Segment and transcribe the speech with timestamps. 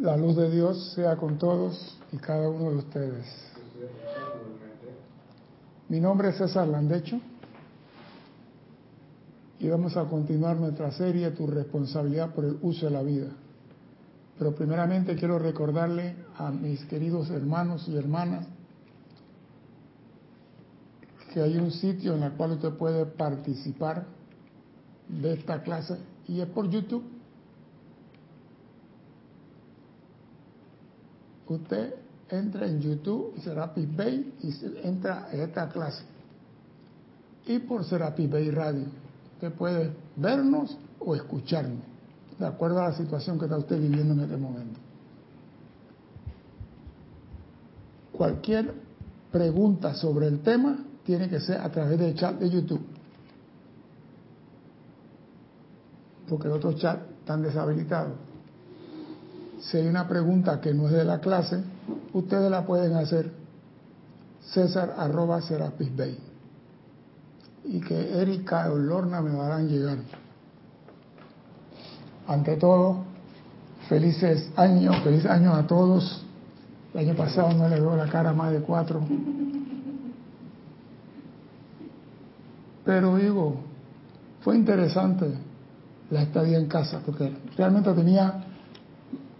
[0.00, 3.26] La luz de Dios sea con todos y cada uno de ustedes.
[5.90, 7.20] Mi nombre es César Landecho
[9.58, 13.28] y vamos a continuar nuestra serie Tu responsabilidad por el uso de la vida.
[14.38, 18.46] Pero primeramente quiero recordarle a mis queridos hermanos y hermanas
[21.34, 24.06] que hay un sitio en el cual usted puede participar
[25.08, 27.19] de esta clase y es por YouTube.
[31.50, 31.94] Usted
[32.28, 34.54] entra en YouTube, Serapis Bay, y
[34.86, 36.04] entra a esta clase.
[37.44, 38.84] Y por Serapis Bay Radio.
[39.34, 41.80] Usted puede vernos o escucharnos,
[42.38, 44.78] de acuerdo a la situación que está usted viviendo en este momento.
[48.12, 48.72] Cualquier
[49.32, 52.86] pregunta sobre el tema tiene que ser a través del chat de YouTube.
[56.28, 58.29] Porque los otros chats están deshabilitados.
[59.60, 61.62] Si hay una pregunta que no es de la clase,
[62.12, 63.30] ustedes la pueden hacer
[64.40, 66.18] César arroba Serapis Bay.
[67.64, 69.98] Y que Erika o Lorna me darán llegar.
[72.26, 73.04] Ante todo,
[73.88, 76.24] felices años, feliz años a todos.
[76.94, 79.00] El año pasado no le veo la cara más de cuatro.
[82.84, 83.56] Pero digo,
[84.40, 85.32] fue interesante
[86.10, 88.49] la estadía en casa, porque realmente tenía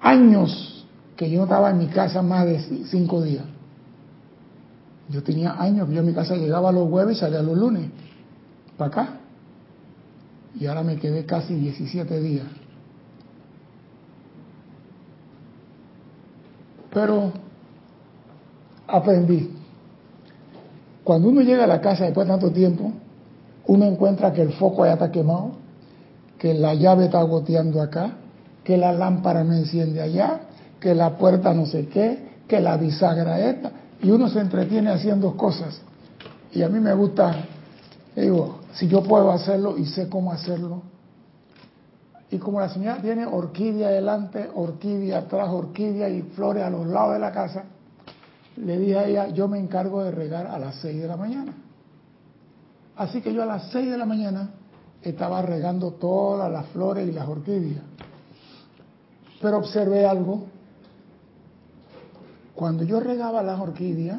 [0.01, 3.45] años que yo no estaba en mi casa más de cinco días.
[5.09, 7.91] Yo tenía años yo en mi casa llegaba los jueves y salía los lunes,
[8.77, 9.09] para acá.
[10.59, 12.47] Y ahora me quedé casi 17 días.
[16.93, 17.33] Pero
[18.87, 19.51] aprendí.
[21.05, 22.93] Cuando uno llega a la casa después de tanto tiempo,
[23.67, 25.53] uno encuentra que el foco ya está quemado,
[26.39, 28.17] que la llave está goteando acá,
[28.71, 30.43] que la lámpara no enciende allá,
[30.79, 35.37] que la puerta no sé qué, que la bisagra esta, y uno se entretiene haciendo
[35.37, 35.81] cosas.
[36.53, 37.35] Y a mí me gusta,
[38.15, 40.83] digo, si yo puedo hacerlo y sé cómo hacerlo.
[42.31, 47.15] Y como la señora tiene orquídea adelante, orquídea atrás, orquídea y flores a los lados
[47.15, 47.65] de la casa,
[48.57, 51.55] le dije a ella, yo me encargo de regar a las 6 de la mañana.
[52.95, 54.51] Así que yo a las 6 de la mañana
[55.03, 57.83] estaba regando todas las flores y las orquídeas.
[59.41, 60.47] Pero observé algo.
[62.55, 64.19] Cuando yo regaba las orquídeas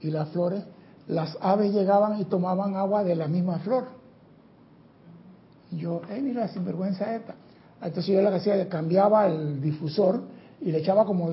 [0.00, 0.64] y las flores,
[1.06, 3.86] las aves llegaban y tomaban agua de la misma flor.
[5.70, 7.34] Y yo, eh, mira, sinvergüenza esta.
[7.80, 10.22] Entonces yo lo que hacía, cambiaba el difusor
[10.60, 11.32] y le echaba como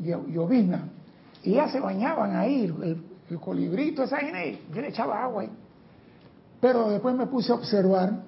[0.00, 0.88] llovizna.
[1.44, 5.50] Y ya se bañaban ahí, el, el colibrito, esa gente, yo le echaba agua ahí.
[6.60, 8.22] Pero después me puse a observar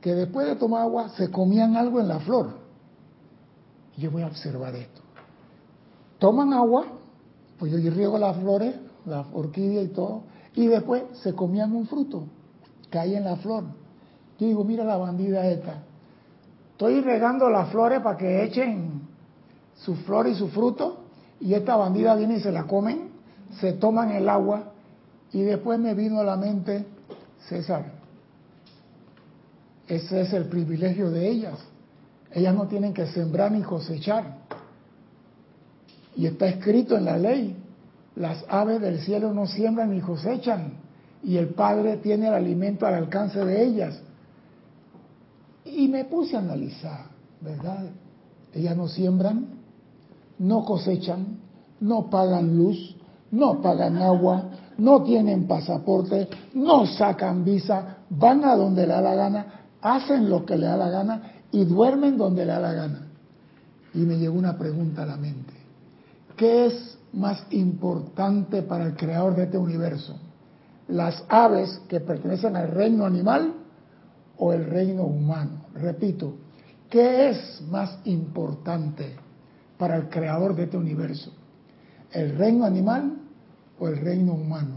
[0.00, 2.69] que después de tomar agua se comían algo en la flor.
[4.00, 5.00] Yo voy a observar esto.
[6.18, 6.86] Toman agua,
[7.58, 8.74] pues yo riego las flores,
[9.06, 10.22] la orquídea y todo,
[10.54, 12.24] y después se comían un fruto
[12.98, 13.64] hay en la flor.
[14.38, 15.82] Yo digo, mira la bandida esta.
[16.72, 19.02] Estoy regando las flores para que echen
[19.76, 21.00] su flor y su fruto,
[21.40, 23.10] y esta bandida viene y se la comen,
[23.60, 24.72] se toman el agua,
[25.32, 26.86] y después me vino a la mente
[27.48, 27.92] César,
[29.88, 31.58] ese es el privilegio de ellas.
[32.32, 34.38] Ellas no tienen que sembrar ni cosechar.
[36.16, 37.56] Y está escrito en la ley,
[38.16, 40.74] las aves del cielo no siembran ni cosechan,
[41.22, 44.00] y el Padre tiene el alimento al alcance de ellas.
[45.64, 47.06] Y me puse a analizar,
[47.40, 47.86] ¿verdad?
[48.54, 49.46] Ellas no siembran,
[50.38, 51.38] no cosechan,
[51.80, 52.96] no pagan luz,
[53.30, 59.14] no pagan agua, no tienen pasaporte, no sacan visa, van a donde le da la
[59.14, 59.46] gana,
[59.80, 63.06] hacen lo que le da la gana y duermen donde le da la gana.
[63.94, 65.52] Y me llegó una pregunta a la mente.
[66.36, 70.16] ¿Qué es más importante para el creador de este universo?
[70.88, 73.54] ¿Las aves que pertenecen al reino animal
[74.38, 75.66] o el reino humano?
[75.74, 76.34] Repito,
[76.88, 79.16] ¿qué es más importante
[79.76, 81.32] para el creador de este universo?
[82.12, 83.18] ¿El reino animal
[83.78, 84.76] o el reino humano?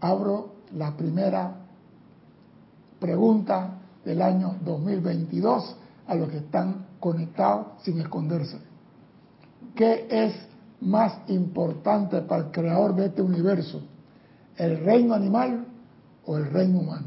[0.00, 1.56] Abro la primera
[3.00, 8.58] pregunta del año 2022 a los que están conectados sin esconderse.
[9.74, 10.34] ¿Qué es
[10.80, 13.82] más importante para el creador de este universo?
[14.56, 15.66] ¿El reino animal
[16.26, 17.06] o el reino humano?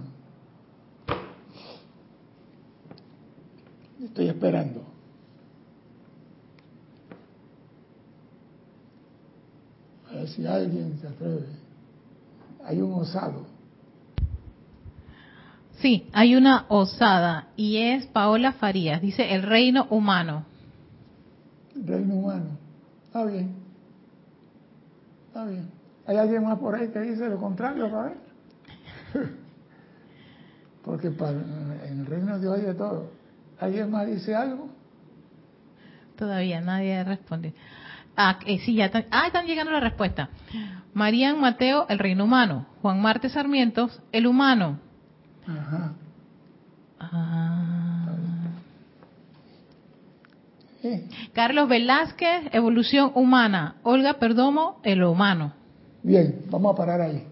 [4.03, 4.81] Estoy esperando.
[10.09, 11.47] A ver si alguien se atreve.
[12.63, 13.56] Hay un osado.
[15.77, 19.01] Sí, hay una osada y es Paola Farías.
[19.01, 20.45] Dice el reino humano.
[21.75, 22.57] reino humano.
[23.06, 23.56] Está bien.
[25.27, 25.69] Está bien.
[26.07, 28.18] ¿Hay alguien más por ahí que dice lo contrario, ver?
[30.83, 33.12] Porque para, en el reino de Dios hay de todo.
[33.59, 34.69] ¿Alguien más dice algo?
[36.15, 37.53] Todavía nadie responde.
[38.15, 40.29] Ah, eh, sí, ya están, ah, están llegando las respuestas.
[40.94, 42.65] Marían Mateo, el reino humano.
[42.81, 44.79] Juan Marte Sarmientos, el humano.
[45.47, 45.94] Ajá.
[46.99, 48.15] Ah.
[51.33, 53.75] Carlos Velázquez, evolución humana.
[53.83, 55.53] Olga Perdomo, el humano.
[56.03, 57.25] Bien, vamos a parar ahí.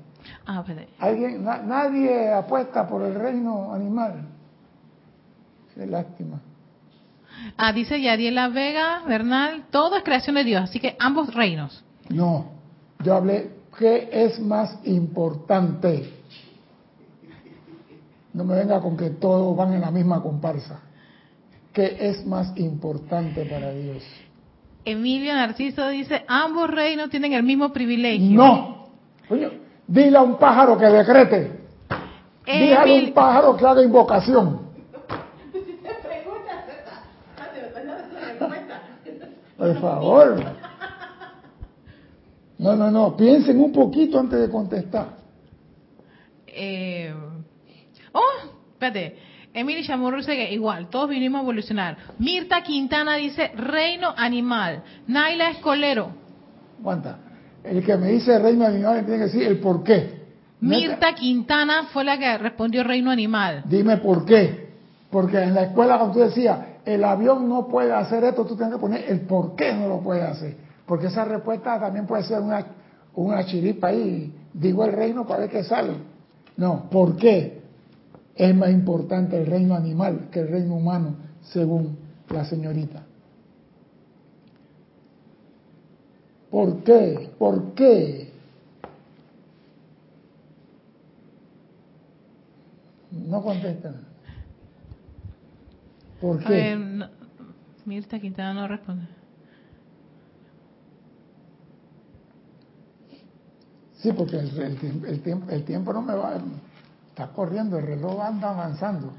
[0.45, 0.63] Ah,
[0.99, 4.27] ¿Alguien, nadie apuesta por el reino animal.
[5.73, 6.39] Qué lástima.
[7.57, 11.83] Ah, dice Yadiela Vega, Bernal, todo es creación de Dios, así que ambos reinos.
[12.09, 12.45] No,
[13.03, 16.13] yo hablé, ¿qué es más importante?
[18.35, 20.81] No me venga con que todos van en la misma comparsa.
[21.71, 24.03] ¿Qué es más importante para Dios?
[24.83, 28.37] Emilio Narciso dice, ambos reinos tienen el mismo privilegio.
[28.37, 28.89] No.
[29.87, 31.59] dile a un pájaro que decrete.
[32.45, 34.65] Dile a un pájaro que haga invocación.
[39.57, 40.43] Por favor.
[42.57, 43.15] No, no, no.
[43.15, 45.07] Piensen un poquito antes de contestar.
[46.47, 47.13] Eh...
[48.15, 49.17] Oh, espérate.
[49.53, 51.97] Emily Chamorro dice que igual, todos vinimos a evolucionar.
[52.17, 54.83] Mirta Quintana dice reino animal.
[55.07, 56.11] Naila Escolero.
[56.79, 57.19] Aguanta.
[57.63, 60.23] El que me dice reino animal tiene que decir el por qué.
[60.61, 63.63] Mirta Quintana fue la que respondió reino animal.
[63.65, 64.69] Dime por qué.
[65.09, 68.75] Porque en la escuela, cuando tú decías, el avión no puede hacer esto, tú tienes
[68.75, 70.55] que poner el por qué no lo puede hacer.
[70.85, 72.65] Porque esa respuesta también puede ser una,
[73.15, 74.33] una chiripa ahí.
[74.53, 75.93] Digo el reino para ver qué sale.
[76.57, 77.64] No, ¿por qué?
[78.35, 81.97] Es más importante el reino animal que el reino humano, según
[82.29, 83.03] la señorita.
[86.51, 87.29] ¿Por qué?
[87.37, 88.31] ¿Por qué?
[93.11, 94.01] No contestan.
[96.19, 97.07] ¿Por qué?
[97.85, 99.07] Mirta Quintana no responde.
[103.97, 106.39] Sí, porque el, tiempo, el tiempo no me va,
[107.15, 109.13] está corriendo, el reloj anda avanzando.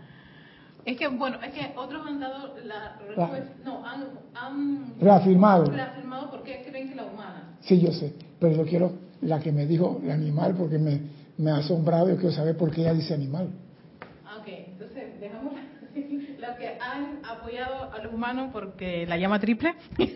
[0.84, 4.04] Es que, bueno, es que otros han dado la respuesta, no, han,
[4.34, 5.64] han reafirmado.
[5.64, 7.56] reafirmado por qué creen que la humana.
[7.60, 11.00] Sí, yo sé, pero yo quiero la que me dijo el animal porque me,
[11.38, 13.48] me ha asombrado, yo quiero saber por qué ella dice animal.
[14.26, 19.74] Ah, ok, entonces dejamos los que han apoyado a los humanos porque la llama triple.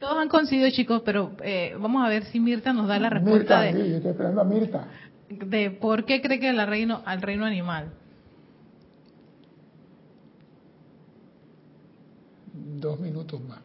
[0.00, 3.60] Todos han coincidido, chicos, pero eh, vamos a ver si Mirta nos da la respuesta
[3.60, 4.88] de, sí, yo estoy esperando a Mirta.
[5.30, 7.92] De por qué cree que la reino, al reino animal.
[12.52, 13.60] Dos minutos más.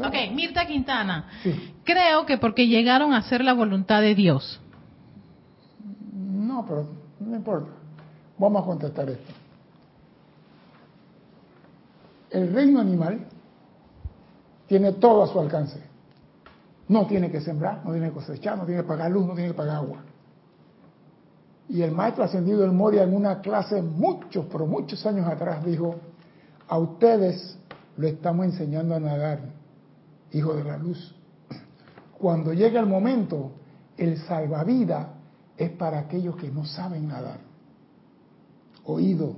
[0.00, 1.28] Ok, Mirta Quintana.
[1.84, 4.60] Creo que porque llegaron a ser la voluntad de Dios.
[6.12, 6.88] No, pero
[7.18, 7.70] no importa.
[8.38, 9.32] Vamos a contestar esto.
[12.30, 13.26] El reino animal
[14.68, 15.80] tiene todo a su alcance.
[16.88, 19.48] No tiene que sembrar, no tiene que cosechar, no tiene que pagar luz, no tiene
[19.48, 19.98] que pagar agua.
[21.68, 25.96] Y el maestro ascendido del Moria en una clase muchos, pero muchos años atrás dijo,
[26.68, 27.58] a ustedes
[27.96, 29.40] lo estamos enseñando a nadar
[30.32, 31.14] hijo de la luz.
[32.18, 33.52] Cuando llega el momento,
[33.96, 35.08] el salvavidas
[35.56, 37.40] es para aquellos que no saben nadar.
[38.84, 39.34] Oído.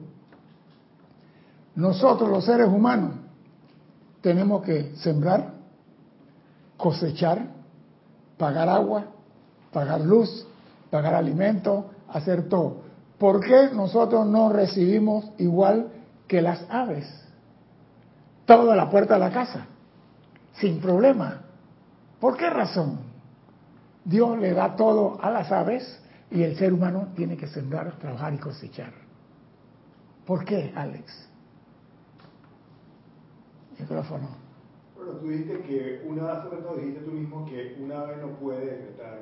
[1.74, 3.14] Nosotros los seres humanos
[4.20, 5.52] tenemos que sembrar,
[6.76, 7.46] cosechar,
[8.36, 9.04] pagar agua,
[9.72, 10.46] pagar luz,
[10.90, 12.82] pagar alimento, hacer todo.
[13.18, 15.92] ¿Por qué nosotros no recibimos igual
[16.26, 17.06] que las aves?
[18.46, 19.66] Todo a la puerta de la casa
[20.60, 21.42] sin problema.
[22.20, 23.00] ¿Por qué razón?
[24.04, 26.00] Dios le da todo a las aves
[26.30, 28.92] y el ser humano tiene que sembrar, trabajar y cosechar.
[30.26, 31.29] ¿Por qué, Alex?
[33.80, 34.28] Micrófono.
[34.96, 38.66] Bueno, tú dijiste que una hace rato dijiste tú mismo que una ave no puede
[38.66, 39.18] decretar,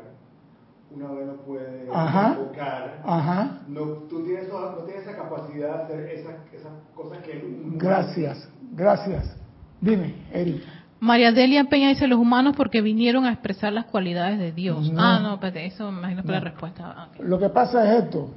[0.90, 3.02] una ave no puede invocar.
[3.04, 3.60] Ajá.
[3.68, 7.42] No, tú tienes, no tienes esa capacidad de hacer esas, esas cosas que...
[7.74, 9.36] Gracias, gracias.
[9.80, 10.62] Dime, Eric.
[11.00, 14.90] María Delia Peña dice los humanos porque vinieron a expresar las cualidades de Dios.
[14.96, 16.94] Ah, no, espérate, eso me imagino que la respuesta.
[16.96, 18.30] Ah, Lo que pasa es esto.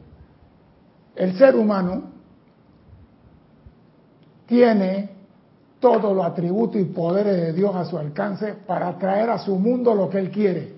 [1.15, 2.03] El ser humano
[4.45, 5.09] tiene
[5.81, 9.93] todos los atributos y poderes de Dios a su alcance para traer a su mundo
[9.95, 10.73] lo que él quiere.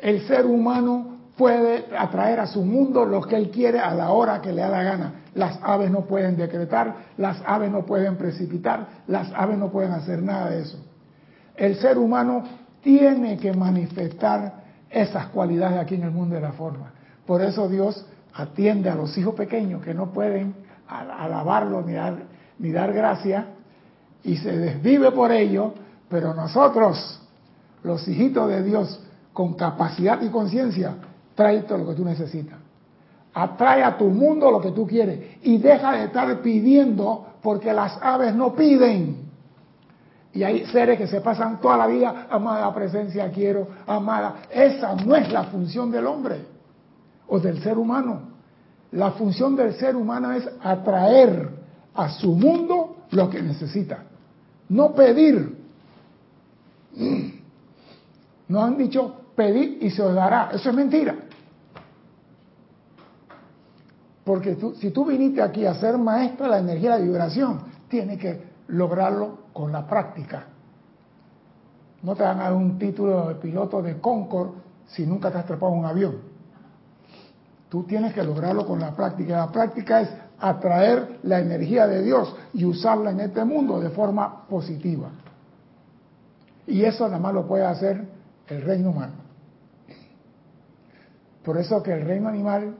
[0.00, 4.42] El ser humano puede atraer a su mundo lo que él quiere a la hora
[4.42, 5.12] que le da la gana.
[5.34, 10.20] Las aves no pueden decretar, las aves no pueden precipitar, las aves no pueden hacer
[10.20, 10.84] nada de eso.
[11.54, 12.42] El ser humano
[12.82, 16.92] tiene que manifestar esas cualidades aquí en el mundo de la forma.
[17.24, 20.54] Por eso Dios atiende a los hijos pequeños que no pueden
[20.88, 22.16] alabarlo ni dar,
[22.58, 23.46] ni dar gracia
[24.24, 25.72] y se desvive por ello,
[26.08, 27.20] pero nosotros,
[27.82, 29.00] los hijitos de Dios,
[29.32, 30.94] con capacidad y conciencia,
[31.34, 32.58] trae todo lo que tú necesitas.
[33.34, 37.98] Atrae a tu mundo lo que tú quieres y deja de estar pidiendo porque las
[38.00, 39.26] aves no piden.
[40.32, 44.36] Y hay seres que se pasan toda la vida, amada presencia quiero, amada.
[44.50, 46.40] Esa no es la función del hombre
[47.28, 48.20] o del ser humano.
[48.92, 51.50] La función del ser humano es atraer
[51.96, 54.04] a su mundo lo que necesita,
[54.68, 55.56] no pedir.
[58.48, 60.50] No han dicho pedir y se os dará.
[60.52, 61.16] Eso es mentira.
[64.24, 68.18] Porque si tú viniste aquí a ser maestro de la energía de la vibración, tienes
[68.18, 70.46] que lograrlo con la práctica.
[72.02, 74.50] No te van a dar un título de piloto de Concord
[74.86, 76.16] si nunca te has trepado un avión.
[77.68, 79.38] Tú tienes que lograrlo con la práctica.
[79.38, 84.46] La práctica es atraer la energía de Dios y usarla en este mundo de forma
[84.48, 85.10] positiva.
[86.66, 88.04] Y eso nada más lo puede hacer
[88.48, 89.14] el reino humano.
[91.44, 92.74] Por eso que el reino animal,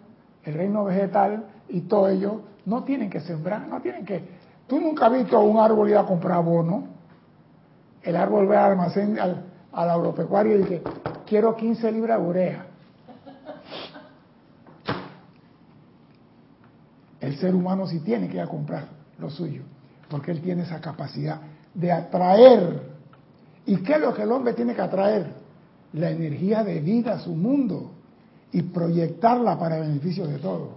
[0.44, 4.36] el reino vegetal y todo ello no tienen que sembrar, no tienen que
[4.66, 6.88] Tú nunca has visto un árbol ir a comprar bono.
[8.02, 10.82] El árbol ve al almacén, al, agropecuario y dice,
[11.26, 12.66] quiero 15 libras de urea.
[17.36, 18.88] El ser humano sí tiene que ir a comprar
[19.18, 19.60] lo suyo,
[20.08, 21.38] porque él tiene esa capacidad
[21.74, 22.80] de atraer.
[23.66, 25.34] ¿Y qué es lo que el hombre tiene que atraer?
[25.92, 27.90] La energía de vida a su mundo
[28.52, 30.70] y proyectarla para beneficio de todos.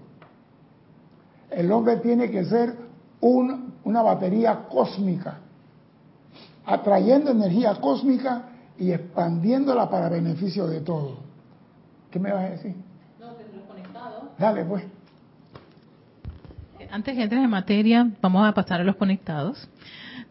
[1.50, 2.76] El hombre tiene que ser
[3.22, 5.38] un una batería cósmica,
[6.66, 11.20] atrayendo energía cósmica y expandiéndola para beneficio de todo.
[12.12, 12.76] ¿Qué me vas a decir?
[13.18, 14.24] No, que conectados.
[14.38, 14.99] Dale, pues.
[16.92, 19.70] Antes que entres en materia, vamos a pasar a los conectados.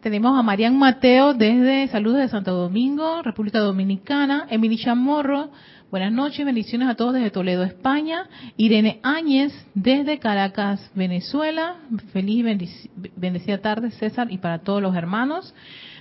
[0.01, 5.51] Tenemos a Marian Mateo desde Saludos de Santo Domingo, República Dominicana, Emily Chamorro,
[5.91, 8.27] Buenas noches, bendiciones a todos desde Toledo, España.
[8.59, 11.77] Irene Áñez desde Caracas, Venezuela.
[12.13, 15.55] Feliz y bendecida tarde, César, y para todos los hermanos.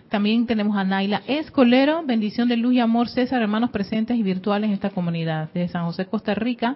[0.10, 4.68] También tenemos a Naila Escolero, bendición de luz y amor, César, hermanos presentes y virtuales
[4.68, 5.52] en esta comunidad.
[5.54, 6.76] Desde San José, Costa Rica,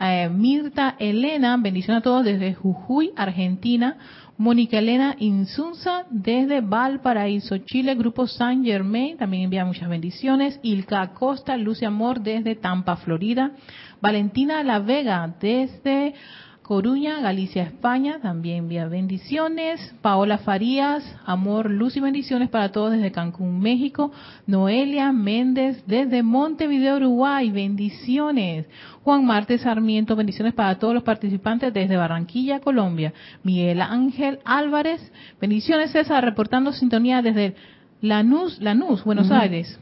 [0.00, 3.96] eh, Mirta Elena, bendición a todos desde Jujuy, Argentina.
[4.36, 10.58] Mónica Elena Insunza desde Valparaíso, Chile, Grupo San Germain, también envía muchas bendiciones.
[10.62, 13.52] Ilka Acosta, Lucia Amor desde Tampa, Florida.
[14.00, 16.14] Valentina La Vega desde
[16.64, 19.94] Coruña, Galicia, España, también envía bendiciones.
[20.00, 24.12] Paola Farías, amor, luz y bendiciones para todos desde Cancún, México.
[24.46, 28.64] Noelia Méndez desde Montevideo, Uruguay, bendiciones.
[29.02, 33.12] Juan Marte Sarmiento, bendiciones para todos los participantes desde Barranquilla, Colombia.
[33.42, 37.56] Miguel Ángel Álvarez, bendiciones César, reportando sintonía desde
[38.00, 39.78] Lanús, Lanús, Buenos Aires.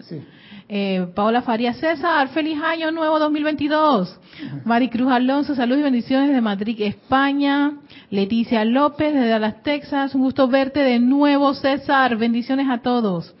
[0.00, 0.20] Sí.
[0.66, 4.18] Eh, Paola Faría César, feliz año nuevo 2022.
[4.64, 7.74] Maricruz Alonso, saludos y bendiciones de Madrid, España.
[8.10, 12.16] Leticia López desde Dallas, Texas, un gusto verte de nuevo, César.
[12.16, 13.34] Bendiciones a todos.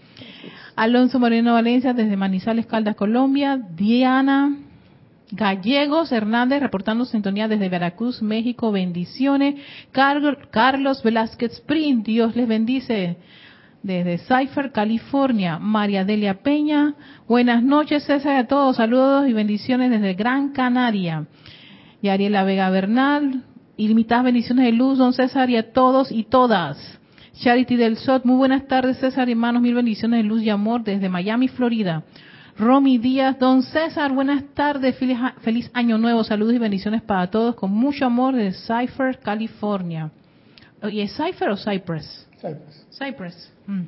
[0.76, 3.58] Alonso Moreno Valencia desde Manizales, Caldas, Colombia.
[3.74, 4.58] Diana
[5.30, 8.70] Gallegos Hernández reportando sintonía desde Veracruz, México.
[8.70, 9.54] Bendiciones.
[9.92, 13.16] Carlos Velázquez Sprint, Dios les bendice
[13.84, 15.58] desde Cypher, California.
[15.58, 16.94] María Delia Peña,
[17.28, 21.26] buenas noches César a todos, saludos y bendiciones desde Gran Canaria.
[22.00, 23.44] Y Ariela Vega Bernal,
[23.76, 26.98] ilimitadas bendiciones de luz, don César y a todos y todas.
[27.34, 30.82] Charity del SOT, muy buenas tardes César y hermanos, mil bendiciones de luz y amor
[30.82, 32.04] desde Miami, Florida.
[32.56, 37.54] Romy Díaz, don César, buenas tardes, feliz, feliz año nuevo, saludos y bendiciones para todos,
[37.54, 40.10] con mucho amor desde Cypher, California.
[40.90, 42.26] ¿Y es Cypher o Cypress?
[42.40, 42.86] Cypress.
[42.90, 43.53] Cypress.
[43.66, 43.82] Mm.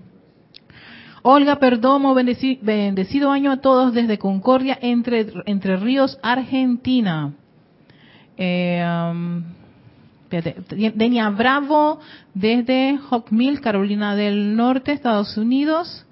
[1.23, 7.33] Olga Perdomo, bendecido, año a todos desde Concordia, entre, Ríos, Argentina.
[8.37, 9.43] Eh, um,
[10.31, 11.99] Denia Bravo,
[12.33, 13.31] desde Hawk
[13.61, 16.07] Carolina del Norte, Estados Unidos.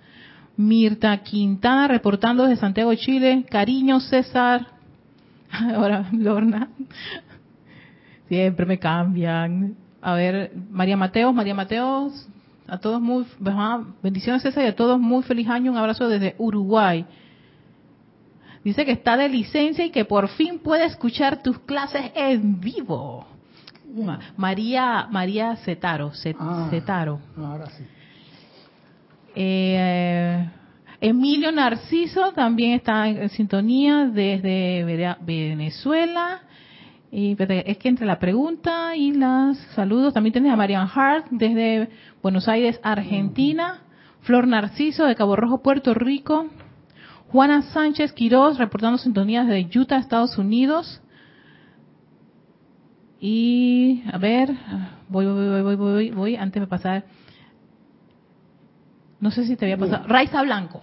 [0.56, 3.44] Mirta Quintana, reportando desde Santiago, Chile.
[3.48, 4.66] Cariño, César.
[5.50, 6.70] Ahora, Lorna.
[8.28, 9.76] Siempre me cambian.
[10.00, 12.28] A ver, María Mateos, María Mateos,
[12.66, 13.26] a todos muy,
[14.02, 17.04] bendiciones César y a todos muy feliz año, un abrazo desde Uruguay.
[18.64, 23.26] Dice que está de licencia y que por fin puede escuchar tus clases en vivo.
[24.36, 27.20] María María Cetaro, ah, Cetaro.
[27.36, 27.84] Ahora sí.
[29.36, 30.48] Eh,
[31.00, 34.84] Emilio Narciso también está en sintonía desde
[35.20, 36.40] Venezuela.
[37.16, 41.88] Y es que entre la pregunta y los saludos también tienes a Marian Hart desde
[42.20, 43.82] Buenos Aires, Argentina.
[44.22, 46.48] Flor Narciso de Cabo Rojo, Puerto Rico.
[47.28, 51.00] Juana Sánchez Quiroz reportando sintonías de Utah, Estados Unidos.
[53.20, 54.50] Y a ver,
[55.08, 57.04] voy, voy, voy, voy, voy, voy, antes de pasar.
[59.20, 60.08] No sé si te había pasado.
[60.08, 60.82] Raiza Blanco.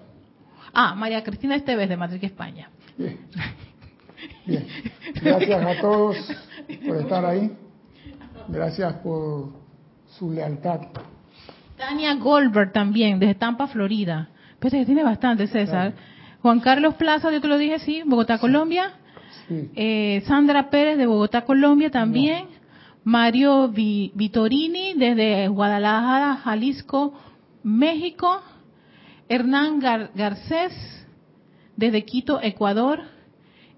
[0.73, 2.69] Ah, María Cristina Esteves de Madrid, España.
[4.45, 4.65] Bien.
[5.21, 6.17] Gracias a todos
[6.85, 7.51] por estar ahí.
[8.47, 9.49] Gracias por
[10.17, 10.81] su lealtad.
[11.77, 14.29] Tania Goldberg también, desde Tampa, Florida.
[14.59, 15.93] Pero que tiene bastante, César.
[16.41, 18.91] Juan Carlos Plaza, yo te lo dije, sí, Bogotá, Colombia.
[19.49, 22.45] Eh, Sandra Pérez de Bogotá, Colombia también.
[23.03, 27.13] Mario Vitorini desde Guadalajara, Jalisco,
[27.63, 28.41] México.
[29.27, 30.73] Hernán Garcés
[31.77, 33.01] desde Quito, Ecuador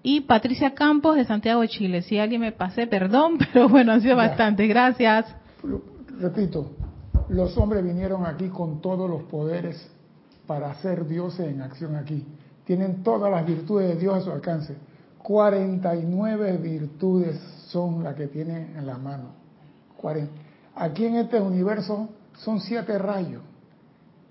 [0.06, 2.02] y Patricia Campos de Santiago de Chile.
[2.02, 4.68] Si alguien me pasé, perdón, pero bueno, ha sido bastante.
[4.68, 5.34] Gracias.
[6.20, 6.70] Repito,
[7.30, 9.90] los hombres vinieron aquí con todos los poderes
[10.46, 12.22] para hacer dioses en acción aquí.
[12.66, 14.76] Tienen todas las virtudes de Dios a su alcance.
[15.22, 19.42] 49 virtudes son las que tienen en la mano.
[20.76, 23.40] Aquí en este universo son siete rayos.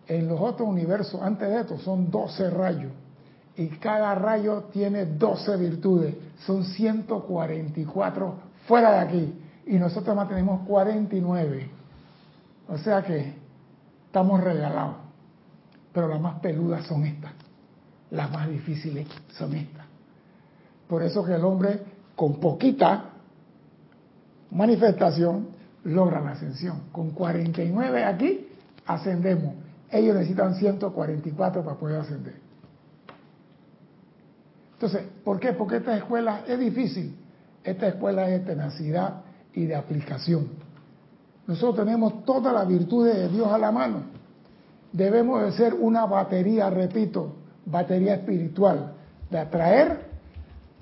[0.08, 2.92] En los otros universos, antes de esto, son 12 rayos
[3.55, 8.36] y cada rayo tiene 12 virtudes, son 144
[8.67, 11.69] fuera de aquí y nosotros más tenemos 49.
[12.69, 13.33] O sea que
[14.07, 14.95] estamos regalados.
[15.91, 17.33] Pero las más peludas son estas,
[18.10, 19.07] las más difíciles
[19.38, 19.86] son estas.
[20.88, 21.81] Por eso que el hombre
[22.15, 23.12] con poquita
[24.51, 25.50] manifestación
[25.83, 26.83] logra la ascensión.
[26.92, 28.48] Con 49 aquí
[28.87, 29.53] ascendemos.
[29.92, 32.43] Ellos necesitan 144 para poder ascender.
[34.74, 35.53] Entonces, ¿por qué?
[35.53, 37.16] Porque esta escuela es difícil.
[37.64, 39.22] Esta escuela es de tenacidad
[39.53, 40.48] y de aplicación.
[41.48, 44.03] Nosotros tenemos todas las virtudes de Dios a la mano.
[44.92, 47.33] Debemos de ser una batería, repito,
[47.66, 48.94] batería espiritual,
[49.29, 50.14] de atraer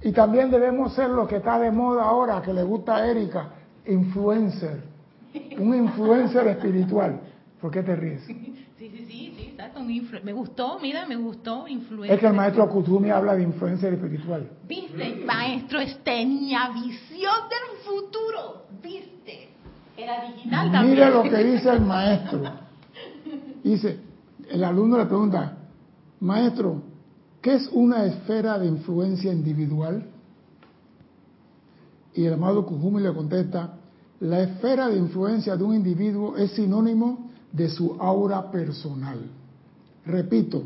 [0.04, 3.50] y también debemos ser lo que está de moda ahora, que le gusta a Erika,
[3.86, 4.82] influencer.
[5.60, 7.20] Un influencer espiritual.
[7.62, 8.28] ¿Por qué te ríes?
[10.24, 12.16] me gustó, mira, me gustó influencer.
[12.16, 14.50] Es que el maestro Kutumi habla de influencer espiritual.
[14.68, 18.66] Viste, maestro, tenía visión del futuro.
[18.82, 19.50] Viste,
[19.96, 20.96] era digital también.
[20.96, 22.42] Mire lo que dice el maestro.
[23.64, 24.00] Dice,
[24.50, 25.56] el alumno le pregunta,
[26.20, 26.82] maestro,
[27.42, 30.10] ¿qué es una esfera de influencia individual?
[32.16, 33.78] Y el amado Kujumi le contesta,
[34.20, 39.20] la esfera de influencia de un individuo es sinónimo de su aura personal.
[40.06, 40.64] Repito,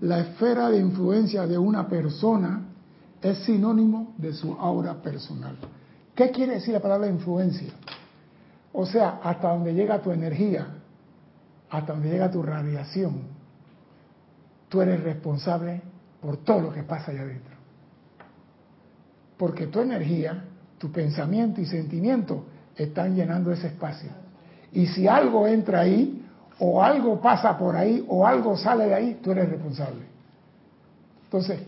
[0.00, 2.62] la esfera de influencia de una persona
[3.20, 5.56] es sinónimo de su aura personal.
[6.14, 7.72] ¿Qué quiere decir la palabra influencia?
[8.72, 10.66] O sea, hasta donde llega tu energía,
[11.70, 13.22] hasta donde llega tu radiación,
[14.68, 15.82] tú eres responsable
[16.20, 17.56] por todo lo que pasa allá adentro.
[19.36, 20.44] Porque tu energía,
[20.78, 22.44] tu pensamiento y sentimiento
[22.76, 24.21] están llenando ese espacio.
[24.72, 26.22] Y si algo entra ahí,
[26.64, 30.02] o algo pasa por ahí o algo sale de ahí, tú eres responsable.
[31.24, 31.60] Entonces,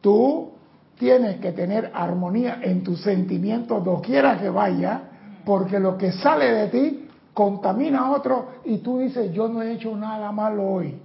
[0.00, 0.50] tú
[0.98, 5.02] tienes que tener armonía en tus sentimientos doquiera que vaya,
[5.44, 9.72] porque lo que sale de ti contamina a otro y tú dices, yo no he
[9.72, 10.98] hecho nada malo hoy,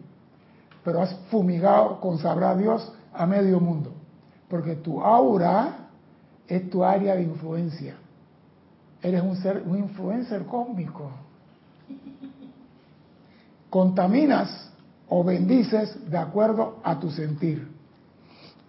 [0.83, 3.91] pero has fumigado con sabrá Dios a medio mundo,
[4.49, 5.89] porque tu aura
[6.47, 7.95] es tu área de influencia.
[9.03, 11.11] Eres un ser, un influencer cósmico
[13.69, 14.69] contaminas
[15.09, 17.67] o bendices de acuerdo a tu sentir.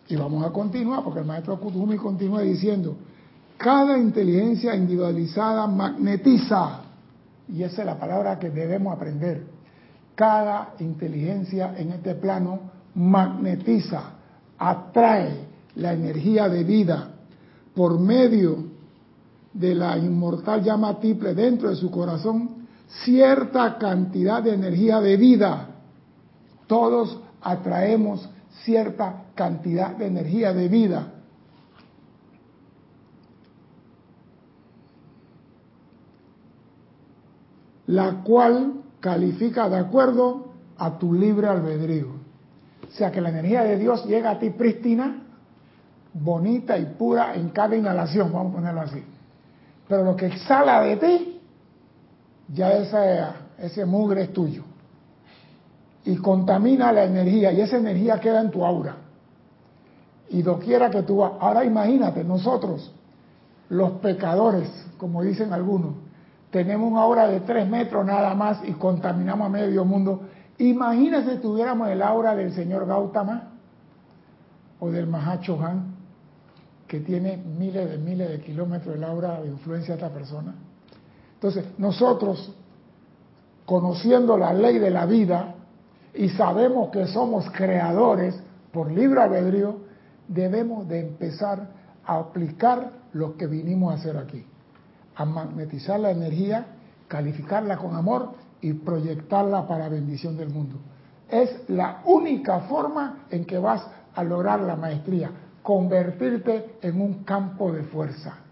[0.09, 2.97] Y vamos a continuar, porque el maestro Kutumi continúa diciendo,
[3.57, 6.81] cada inteligencia individualizada magnetiza,
[7.49, 9.47] y esa es la palabra que debemos aprender,
[10.15, 12.61] cada inteligencia en este plano
[12.95, 14.11] magnetiza,
[14.59, 17.11] atrae la energía de vida
[17.75, 18.65] por medio
[19.53, 22.56] de la inmortal llama triple dentro de su corazón
[23.05, 25.69] cierta cantidad de energía de vida.
[26.67, 28.29] Todos atraemos
[28.65, 31.13] cierta cantidad de energía de vida.
[37.87, 42.09] La cual califica de acuerdo a tu libre albedrío.
[42.89, 45.27] O sea que la energía de Dios llega a ti prístina
[46.23, 49.03] bonita y pura en cada inhalación, vamos a ponerlo así.
[49.89, 51.36] Pero lo que exhala de ti,
[52.49, 54.63] ya esa, ese mugre es tuyo.
[56.05, 58.97] Y contamina la energía, y esa energía queda en tu aura.
[60.31, 61.33] Y doquiera que tú vas.
[61.41, 62.93] Ahora imagínate, nosotros,
[63.69, 65.95] los pecadores, como dicen algunos,
[66.51, 70.23] tenemos una aura de tres metros nada más y contaminamos a medio mundo.
[70.59, 73.51] Imagínese si tuviéramos el aura del señor Gautama
[74.79, 75.97] o del Mahacho Han,
[76.87, 80.55] que tiene miles de miles de kilómetros de aura de influencia de esta persona.
[81.47, 82.53] Entonces, nosotros,
[83.65, 85.55] conociendo la ley de la vida
[86.13, 88.37] y sabemos que somos creadores
[88.73, 89.77] por libre albedrío,
[90.27, 91.69] debemos de empezar
[92.05, 94.45] a aplicar lo que vinimos a hacer aquí
[95.15, 96.67] a magnetizar la energía,
[97.09, 100.77] calificarla con amor y proyectarla para bendición del mundo.
[101.31, 105.31] Es la única forma en que vas a lograr la maestría,
[105.63, 108.46] convertirte en un campo de fuerza.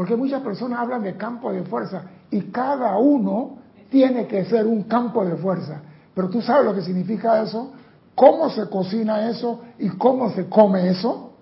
[0.00, 3.58] Porque muchas personas hablan de campo de fuerza y cada uno
[3.90, 5.82] tiene que ser un campo de fuerza.
[6.14, 7.74] Pero tú sabes lo que significa eso,
[8.14, 11.34] cómo se cocina eso y cómo se come eso.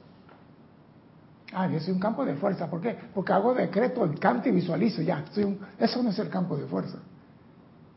[1.52, 2.68] Ah, yo soy un campo de fuerza.
[2.68, 2.98] ¿Por qué?
[3.14, 5.02] Porque hago decreto, canto y visualizo.
[5.02, 5.24] Ya,
[5.78, 6.98] eso no es el campo de fuerza.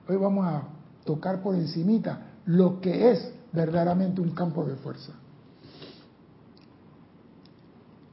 [0.08, 0.62] Hoy vamos a
[1.06, 5.14] tocar por encimita lo que es verdaderamente un campo de fuerza.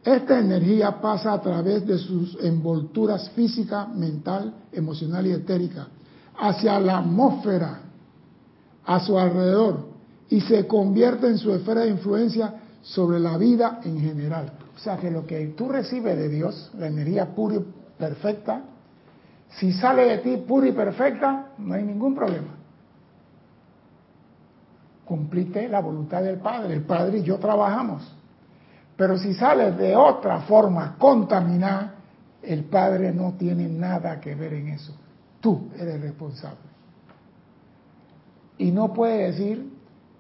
[0.09, 5.87] Esta energía pasa a través de sus envolturas física, mental, emocional y etérica
[6.39, 7.81] hacia la atmósfera,
[8.87, 9.85] a su alrededor,
[10.31, 14.51] y se convierte en su esfera de influencia sobre la vida en general.
[14.75, 17.67] O sea que lo que tú recibes de Dios, la energía pura y
[17.99, 18.63] perfecta,
[19.59, 22.55] si sale de ti pura y perfecta, no hay ningún problema.
[25.05, 26.73] Cumpliste la voluntad del Padre.
[26.73, 28.18] El Padre y yo trabajamos.
[28.99, 31.95] Pero si sale de otra forma contaminada,
[32.43, 34.93] el Padre no tiene nada que ver en eso.
[35.41, 36.59] Tú eres responsable.
[38.59, 39.73] Y no puede decir,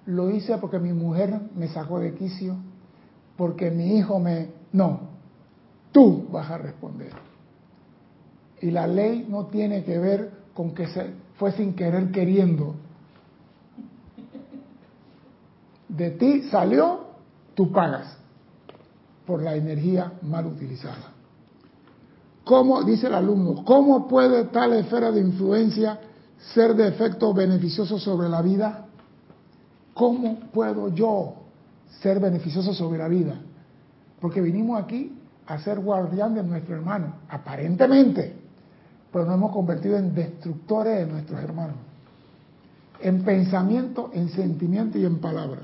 [0.06, 2.54] lo hice porque mi mujer me sacó de quicio,
[3.36, 4.50] porque mi hijo me...
[4.72, 5.00] No,
[5.90, 7.10] tú vas a responder.
[8.60, 12.76] Y la ley no tiene que ver con que se fue sin querer queriendo.
[15.88, 17.06] De ti salió,
[17.56, 18.17] tú pagas
[19.28, 21.12] por la energía mal utilizada.
[22.44, 26.00] ¿Cómo, dice el alumno, cómo puede tal esfera de influencia
[26.54, 28.86] ser de efecto beneficioso sobre la vida?
[29.92, 31.34] ¿Cómo puedo yo
[32.00, 33.34] ser beneficioso sobre la vida.
[34.20, 35.12] Porque vinimos aquí
[35.46, 38.34] a ser guardián de nuestro hermano, aparentemente,
[39.12, 41.76] pero nos hemos convertido en destructores de nuestros hermanos.
[43.00, 45.60] En pensamiento, en sentimiento y en palabra.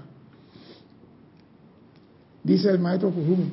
[2.45, 3.51] Dice el maestro Kujumi,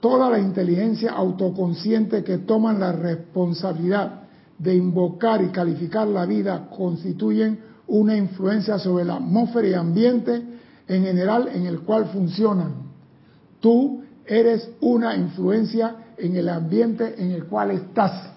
[0.00, 4.22] toda la inteligencia autoconsciente que toman la responsabilidad
[4.58, 10.42] de invocar y calificar la vida constituyen una influencia sobre la atmósfera y ambiente
[10.86, 12.74] en general en el cual funcionan.
[13.60, 18.30] Tú eres una influencia en el ambiente en el cual estás.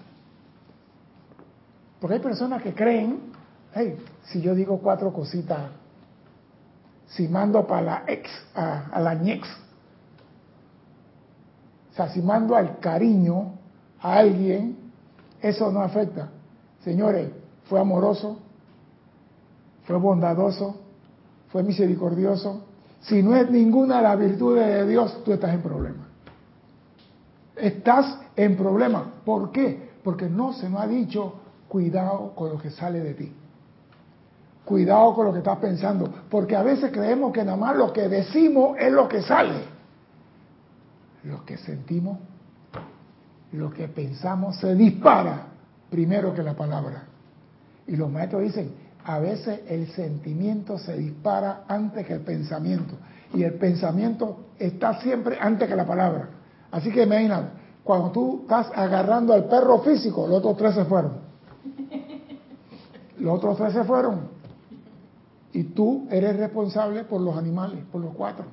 [2.00, 3.20] Porque hay personas que creen,
[3.74, 5.72] hey, si yo digo cuatro cositas,
[7.08, 9.48] si mando para la ex, a, la ñex,
[12.00, 13.56] o sea, si mando al cariño
[14.02, 14.78] a alguien,
[15.42, 16.30] eso no afecta.
[16.82, 17.30] Señores,
[17.66, 18.40] fue amoroso,
[19.84, 20.78] fue bondadoso,
[21.50, 22.64] fue misericordioso.
[23.02, 26.08] Si no es ninguna de las virtudes de Dios, tú estás en problema.
[27.58, 29.16] Estás en problema.
[29.26, 29.90] ¿Por qué?
[30.02, 31.34] Porque no se nos ha dicho
[31.68, 33.34] cuidado con lo que sale de ti.
[34.64, 36.10] Cuidado con lo que estás pensando.
[36.30, 39.79] Porque a veces creemos que nada más lo que decimos es lo que sale.
[41.24, 42.18] Lo que sentimos,
[43.52, 45.48] lo que pensamos se dispara
[45.90, 47.04] primero que la palabra.
[47.88, 48.72] Y los maestros dicen,
[49.04, 52.96] a veces el sentimiento se dispara antes que el pensamiento.
[53.34, 56.30] Y el pensamiento está siempre antes que la palabra.
[56.72, 57.50] Así que imagínate,
[57.84, 61.14] cuando tú estás agarrando al perro físico, los otros tres se fueron.
[63.18, 64.30] Los otros tres se fueron.
[65.52, 68.46] Y tú eres responsable por los animales, por los cuatro.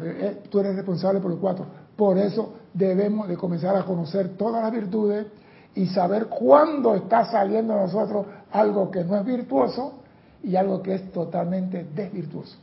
[0.00, 1.66] Eh, tú eres responsable por los cuatro.
[1.96, 5.26] Por eso debemos de comenzar a conocer todas las virtudes
[5.74, 9.94] y saber cuándo está saliendo de nosotros algo que no es virtuoso
[10.42, 12.56] y algo que es totalmente desvirtuoso.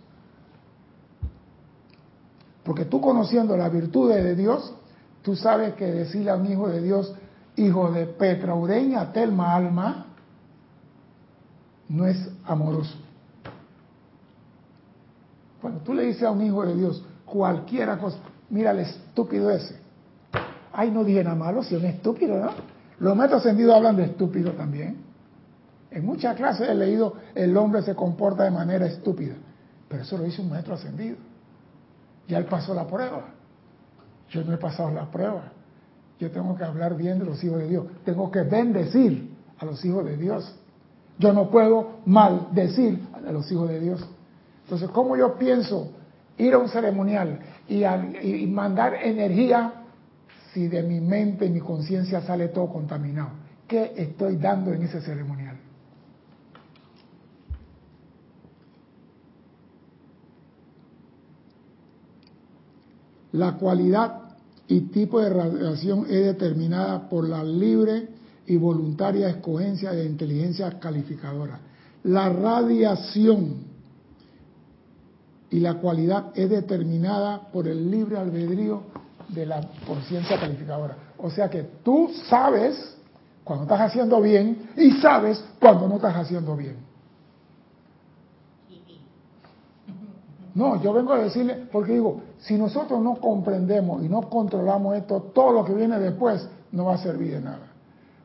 [2.64, 4.74] Porque tú conociendo las virtudes de Dios,
[5.22, 7.14] tú sabes que decirle a un hijo de Dios,
[7.56, 10.06] hijo de Petra Ureña, Telma Alma,
[11.88, 12.96] no es amoroso.
[15.62, 18.18] Cuando tú le dices a un hijo de Dios, cualquiera cosa.
[18.50, 19.76] Mira el estúpido ese.
[20.74, 22.52] Ay, no dije nada malo, si es un estúpido, ¿no?
[23.00, 24.98] Los maestros ascendidos hablan de estúpido también.
[25.92, 29.36] En muchas clases he leído el hombre se comporta de manera estúpida,
[29.88, 31.18] pero eso lo dice un maestro ascendido.
[32.28, 33.24] Ya él pasó la prueba.
[34.30, 35.52] Yo no he pasado la prueba.
[36.20, 37.86] Yo tengo que hablar bien de los hijos de Dios.
[38.06, 40.56] Tengo que bendecir a los hijos de Dios.
[41.18, 44.06] Yo no puedo maldecir a los hijos de Dios.
[44.64, 45.92] Entonces, ¿cómo yo pienso
[46.40, 49.74] ir a un ceremonial y, y mandar energía
[50.54, 53.30] si de mi mente y mi conciencia sale todo contaminado?
[53.68, 55.58] ¿Qué estoy dando en ese ceremonial?
[63.34, 64.30] La cualidad
[64.68, 68.08] y tipo de radiación es determinada por la libre
[68.48, 71.60] y voluntaria escogencia de inteligencia calificadora.
[72.04, 73.69] La radiación
[75.52, 78.84] y la cualidad es determinada por el libre albedrío
[79.30, 80.96] de la conciencia calificadora.
[81.18, 82.98] O sea que tú sabes
[83.44, 86.90] cuando estás haciendo bien y sabes cuando no estás haciendo bien.
[90.54, 95.32] No, yo vengo a decirle, porque digo, si nosotros no comprendemos y no controlamos esto,
[95.34, 97.68] todo lo que viene después no va a servir de nada.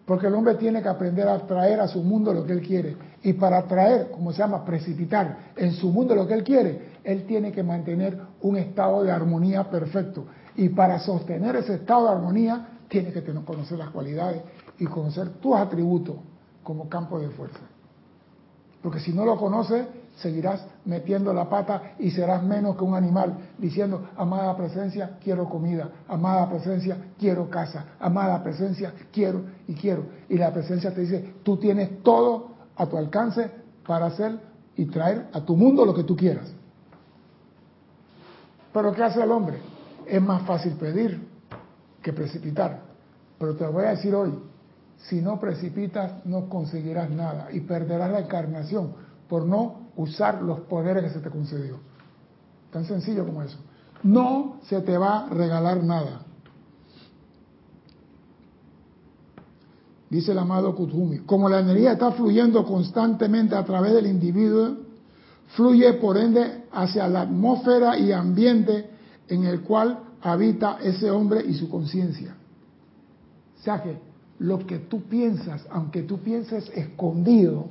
[0.05, 2.97] Porque el hombre tiene que aprender a traer a su mundo lo que él quiere.
[3.25, 7.25] Y para traer, como se llama, precipitar en su mundo lo que él quiere, él
[7.27, 10.27] tiene que mantener un estado de armonía perfecto.
[10.57, 14.43] Y para sostener ese estado de armonía, tiene que tener, conocer las cualidades
[14.79, 16.17] y conocer tus atributos
[16.63, 17.61] como campo de fuerza.
[18.83, 23.39] Porque si no lo conoces, seguirás metiendo la pata y serás menos que un animal
[23.57, 30.05] diciendo, amada presencia, quiero comida, amada presencia, quiero casa, amada presencia, quiero y quiero.
[30.29, 33.51] Y la presencia te dice, tú tienes todo a tu alcance
[33.87, 34.39] para hacer
[34.77, 36.53] y traer a tu mundo lo que tú quieras.
[38.73, 39.59] Pero ¿qué hace el hombre?
[40.07, 41.29] Es más fácil pedir
[42.03, 42.83] que precipitar.
[43.39, 44.35] Pero te voy a decir hoy,
[44.97, 48.93] si no precipitas no conseguirás nada y perderás la encarnación
[49.29, 51.79] por no usar los poderes que se te concedió.
[52.73, 53.59] Tan sencillo como eso.
[54.03, 56.23] No se te va a regalar nada.
[60.15, 64.77] Dice el amado Kuthumi, como la energía está fluyendo constantemente a través del individuo,
[65.57, 68.91] fluye por ende hacia la atmósfera y ambiente
[69.29, 72.37] en el cual habita ese hombre y su conciencia.
[73.59, 73.99] O sea que
[74.39, 77.67] lo que tú piensas, aunque tú pienses escondido,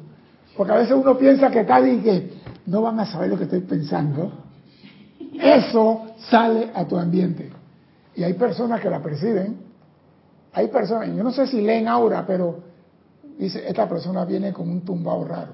[0.58, 2.34] porque a veces uno piensa que tal y que
[2.66, 4.34] no van a saber lo que estoy pensando.
[5.42, 7.54] Eso sale a tu ambiente.
[8.18, 9.72] Y hay personas que la perciben.
[10.54, 12.60] Hay personas, yo no sé si leen aura, pero
[13.38, 15.54] dice, esta persona viene con un tumbado raro.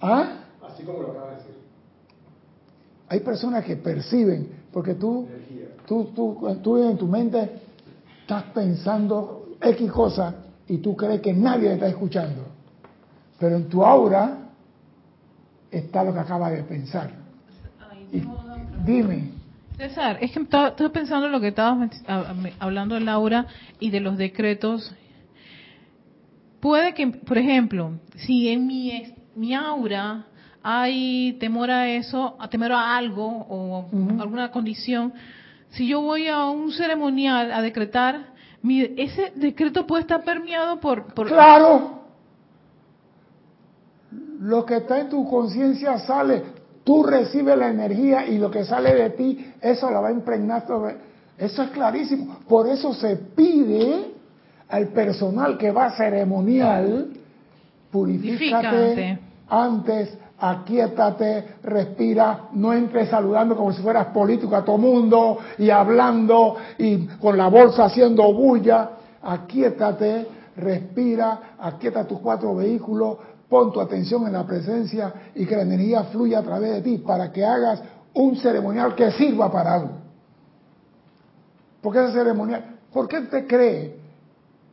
[0.00, 0.38] ¿Ah?
[0.66, 1.54] Así como lo acaba de decir.
[3.08, 5.28] Hay personas que perciben, porque tú,
[5.86, 7.60] tú, tú, tú en tu mente
[8.22, 10.34] estás pensando X cosa
[10.66, 12.42] y tú crees que nadie te está escuchando.
[13.38, 14.38] Pero en tu aura
[15.70, 17.10] está lo que acaba de pensar.
[18.84, 19.33] dime.
[19.76, 21.90] César, es que estoy pensando en lo que estabas
[22.60, 23.46] hablando del aura
[23.80, 24.94] y de los decretos.
[26.60, 30.26] Puede que, por ejemplo, si en mi, mi aura
[30.62, 33.86] hay temor a eso, a temor a algo o
[34.20, 35.12] alguna condición,
[35.70, 38.32] si yo voy a un ceremonial a decretar,
[38.96, 42.04] ese decreto puede estar permeado por, Claro.
[44.40, 46.44] Lo que está en tu conciencia sale.
[46.84, 50.64] Tú recibes la energía y lo que sale de ti, eso la va a impregnar
[51.38, 52.38] Eso es clarísimo.
[52.46, 54.12] Por eso se pide
[54.68, 57.08] al personal que va a ceremonial,
[57.90, 59.18] purifícate
[59.48, 66.56] antes aquietate, respira, no entres saludando como si fueras político a todo mundo y hablando
[66.78, 68.90] y con la bolsa haciendo bulla.
[69.22, 73.16] Aquietate, respira, aquieta tus cuatro vehículos,
[73.48, 76.98] pon tu atención en la presencia y que la energía fluya a través de ti
[76.98, 77.82] para que hagas
[78.14, 79.90] un ceremonial que sirva para algo.
[81.80, 83.96] Porque ese ceremonial, ¿por qué usted cree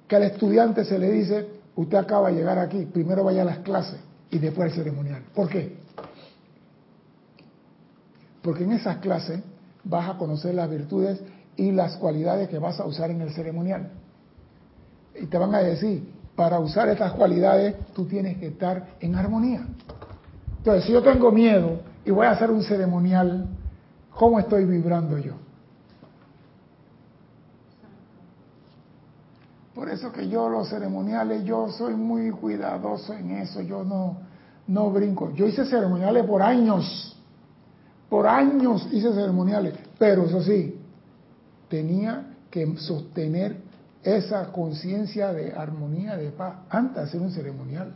[0.08, 3.60] que al estudiante se le dice, usted acaba de llegar aquí, primero vaya a las
[3.60, 4.00] clases?
[4.32, 5.24] y después el ceremonial.
[5.36, 5.78] ¿Por qué?
[8.42, 9.42] Porque en esas clases
[9.84, 11.22] vas a conocer las virtudes
[11.58, 13.92] y las cualidades que vas a usar en el ceremonial.
[15.22, 16.10] Y te van a decir,
[16.42, 19.64] para usar estas cualidades tú tienes que estar en armonía.
[20.58, 23.46] Entonces, si yo tengo miedo y voy a hacer un ceremonial,
[24.10, 25.34] ¿cómo estoy vibrando yo?
[29.76, 34.18] Por eso que yo los ceremoniales, yo soy muy cuidadoso en eso, yo no,
[34.66, 35.30] no brinco.
[35.36, 37.16] Yo hice ceremoniales por años,
[38.10, 40.76] Por años hice ceremoniales, pero eso sí,
[41.70, 43.70] tenía que sostener
[44.04, 47.94] esa conciencia de armonía, de paz, antes de hacer un ceremonial.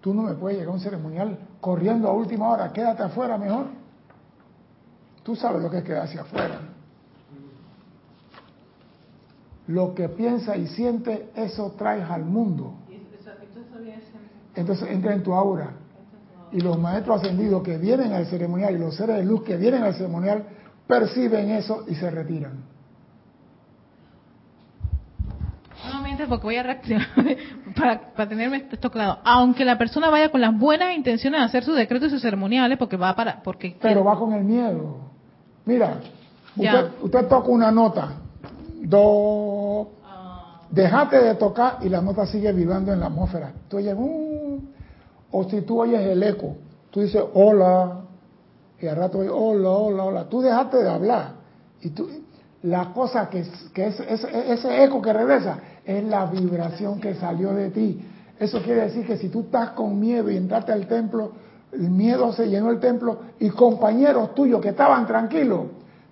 [0.00, 3.66] Tú no me puedes llegar a un ceremonial corriendo a última hora, quédate afuera mejor.
[5.22, 6.60] Tú sabes lo que es quedarse afuera.
[9.68, 12.74] Lo que piensa y siente, eso traes al mundo.
[14.54, 15.70] Entonces entra en tu aura.
[16.50, 19.84] Y los maestros ascendidos que vienen al ceremonial y los seres de luz que vienen
[19.84, 20.44] al ceremonial
[20.86, 22.71] perciben eso y se retiran.
[26.28, 27.08] Porque voy a reaccionar
[27.76, 29.18] para, para tenerme esto claro.
[29.24, 32.78] Aunque la persona vaya con las buenas intenciones de hacer sus decretos y sus ceremoniales,
[32.78, 33.42] porque va para.
[33.42, 34.96] porque Pero va con el miedo.
[35.64, 36.00] Mira,
[36.56, 38.14] usted, usted toca una nota,
[38.82, 39.90] do,
[40.70, 43.52] dejate de tocar y la nota sigue vibrando en la atmósfera.
[43.68, 44.60] Tú oyes, uh,
[45.30, 46.56] o si tú oyes el eco,
[46.90, 48.00] tú dices hola,
[48.80, 50.24] y al rato oyes hola, hola, hola.
[50.28, 51.34] Tú dejaste de hablar.
[51.80, 52.08] Y tú,
[52.62, 58.00] la cosa que, es, ese eco que regresa es la vibración que salió de ti.
[58.38, 61.32] Eso quiere decir que si tú estás con miedo y entraste al templo,
[61.72, 65.66] el miedo se llenó el templo y compañeros tuyos que estaban tranquilos,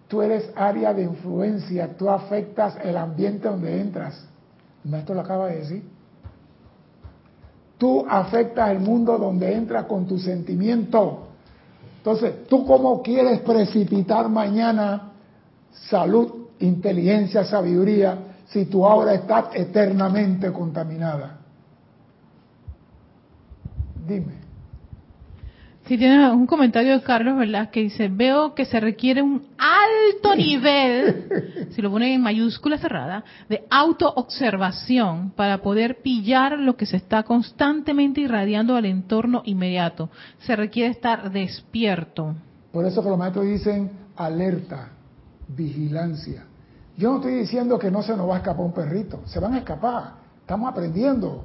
[0.08, 4.24] tú eres área de influencia, tú afectas el ambiente donde entras.
[4.84, 5.82] Maestro lo acaba de decir.
[7.78, 11.28] Tú afectas el mundo donde entras con tu sentimiento.
[11.98, 15.10] Entonces, ¿tú cómo quieres precipitar mañana
[15.72, 21.38] salud, inteligencia, sabiduría, si tu aura está eternamente contaminada?
[24.06, 24.40] Dime.
[25.90, 27.70] Si tienes un comentario de Carlos, ¿verdad?
[27.70, 33.24] Que dice, veo que se requiere un alto nivel, si lo ponen en mayúscula cerrada,
[33.48, 40.10] de autoobservación para poder pillar lo que se está constantemente irradiando al entorno inmediato.
[40.38, 42.36] Se requiere estar despierto.
[42.70, 44.90] Por eso que los maestros dicen alerta,
[45.48, 46.44] vigilancia.
[46.96, 49.54] Yo no estoy diciendo que no se nos va a escapar un perrito, se van
[49.54, 51.44] a escapar, estamos aprendiendo.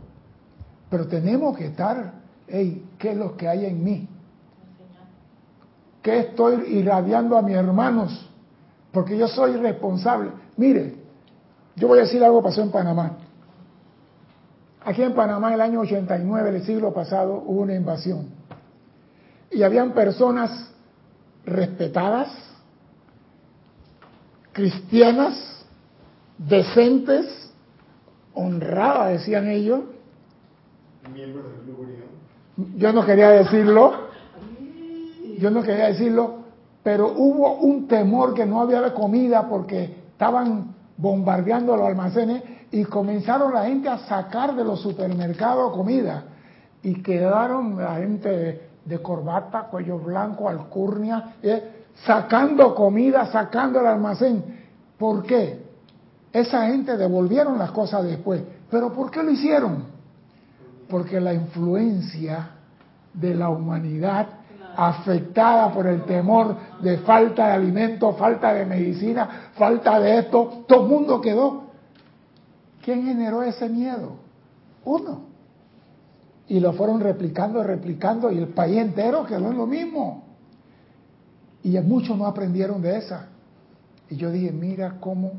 [0.89, 2.13] Pero tenemos que estar,
[2.47, 4.08] hey, ¿qué es lo que hay en mí?
[6.01, 8.29] ¿Qué estoy irradiando a mis hermanos?
[8.91, 10.31] Porque yo soy responsable.
[10.55, 10.95] Mire,
[11.75, 13.17] yo voy a decir algo que pasó en Panamá.
[14.86, 18.27] Aquí en Panamá, el año 89 del siglo pasado, hubo una invasión.
[19.49, 20.71] Y habían personas
[21.43, 22.29] respetadas,
[24.55, 25.67] cristianas,
[26.39, 27.53] decentes,
[28.33, 29.81] honradas, decían ellos.
[31.13, 34.05] Miembros del Yo no quería decirlo
[35.37, 36.35] yo no quería decirlo,
[36.83, 43.53] pero hubo un temor que no había comida porque estaban bombardeando los almacenes y comenzaron
[43.53, 46.23] la gente a sacar de los supermercados comida
[46.83, 54.43] y quedaron la gente de, corbata, cuello blanco, alcurnia, eh, sacando comida, sacando el almacén.
[54.97, 55.63] ¿Por qué?
[56.34, 58.41] Esa gente devolvieron las cosas después.
[58.69, 59.86] ¿Pero por qué lo hicieron?
[60.89, 62.49] Porque la influencia
[63.13, 64.27] de la humanidad
[64.75, 70.84] afectada por el temor de falta de alimento, falta de medicina, falta de esto, todo
[70.84, 71.63] el mundo quedó.
[72.84, 74.17] ¿Quién generó ese miedo?
[74.84, 75.21] Uno.
[76.47, 80.24] Y lo fueron replicando, replicando, y el país entero quedó en lo mismo.
[81.65, 83.25] Y muchos no aprendieron de esa.
[84.08, 85.32] Y yo dije, mira cómo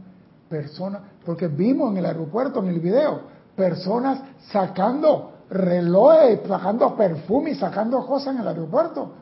[0.48, 3.20] personas, porque vimos en el aeropuerto, en el video,
[3.54, 9.12] personas sacando relojes, sacando perfume y sacando cosas en el aeropuerto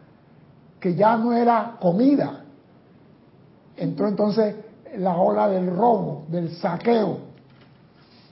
[0.80, 2.42] que ya no era comida.
[3.76, 4.56] Entró entonces
[4.96, 7.18] la ola del robo, del saqueo.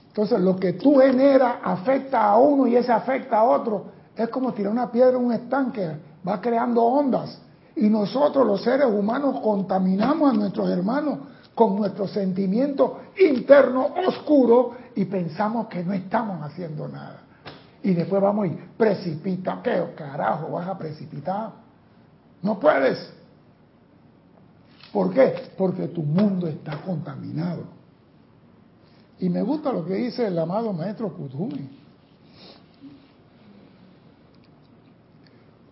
[0.07, 3.85] Entonces lo que tú generas afecta a uno y ese afecta a otro.
[4.15, 5.91] Es como tirar una piedra en un estanque,
[6.27, 7.39] va creando ondas.
[7.75, 11.19] Y nosotros los seres humanos contaminamos a nuestros hermanos
[11.55, 17.21] con nuestro sentimiento interno oscuro y pensamos que no estamos haciendo nada.
[17.83, 21.51] Y después vamos y precipita, ¿qué carajo vas a precipitar?
[22.41, 23.11] No puedes.
[24.91, 25.51] ¿Por qué?
[25.57, 27.63] Porque tu mundo está contaminado.
[29.19, 31.82] Y me gusta lo que dice el amado maestro Kutumi.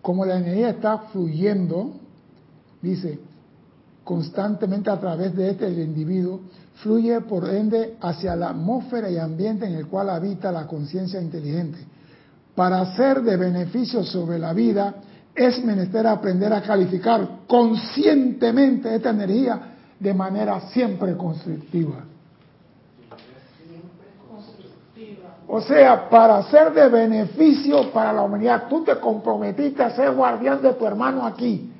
[0.02, 1.92] Como la energía está fluyendo,
[2.82, 3.20] dice,
[4.04, 6.40] constantemente a través de este individuo,
[6.82, 11.78] fluye por ende hacia la atmósfera y ambiente en el cual habita la conciencia inteligente,
[12.56, 14.96] para ser de beneficio sobre la vida
[15.34, 19.60] es menester aprender a calificar conscientemente esta energía
[19.98, 22.11] de manera siempre constructiva.
[25.54, 30.62] O sea, para ser de beneficio para la humanidad, tú te comprometiste a ser guardián
[30.62, 31.70] de tu hermano aquí.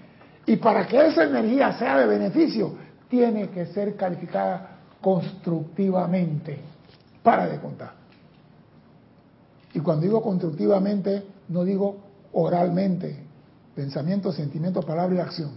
[0.44, 2.74] Y para que esa energía sea de beneficio,
[3.08, 6.60] tiene que ser calificada constructivamente.
[7.22, 7.92] Para de contar.
[9.72, 11.96] Y cuando digo constructivamente, no digo
[12.34, 13.24] oralmente,
[13.74, 15.52] pensamiento, sentimiento, palabra y acción.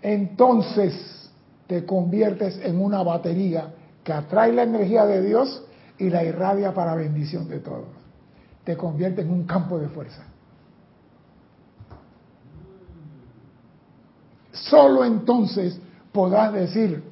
[0.00, 1.28] Entonces
[1.66, 3.74] te conviertes en una batería
[4.04, 5.65] que atrae la energía de Dios
[5.98, 7.88] y la irradia para bendición de todos.
[8.64, 10.22] Te convierte en un campo de fuerza.
[14.52, 15.78] Solo entonces
[16.12, 17.02] podrás decir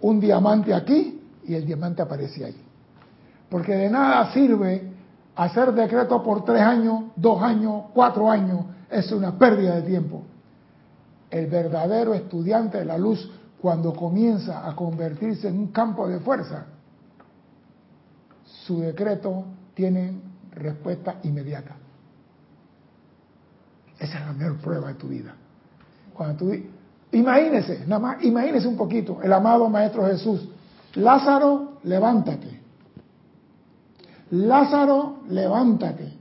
[0.00, 2.56] un diamante aquí y el diamante aparece ahí.
[3.48, 4.90] Porque de nada sirve
[5.36, 8.64] hacer decreto por tres años, dos años, cuatro años.
[8.90, 10.22] Es una pérdida de tiempo.
[11.30, 16.66] El verdadero estudiante de la luz, cuando comienza a convertirse en un campo de fuerza,
[18.66, 19.44] su decreto
[19.74, 20.12] tiene
[20.52, 21.76] respuesta inmediata.
[23.98, 25.34] Esa es la mejor prueba de tu vida.
[26.12, 26.52] Cuando tú,
[27.12, 30.48] imagínese, nada más, imagínese un poquito, el amado Maestro Jesús.
[30.94, 32.60] Lázaro, levántate.
[34.30, 36.12] Lázaro, levántate.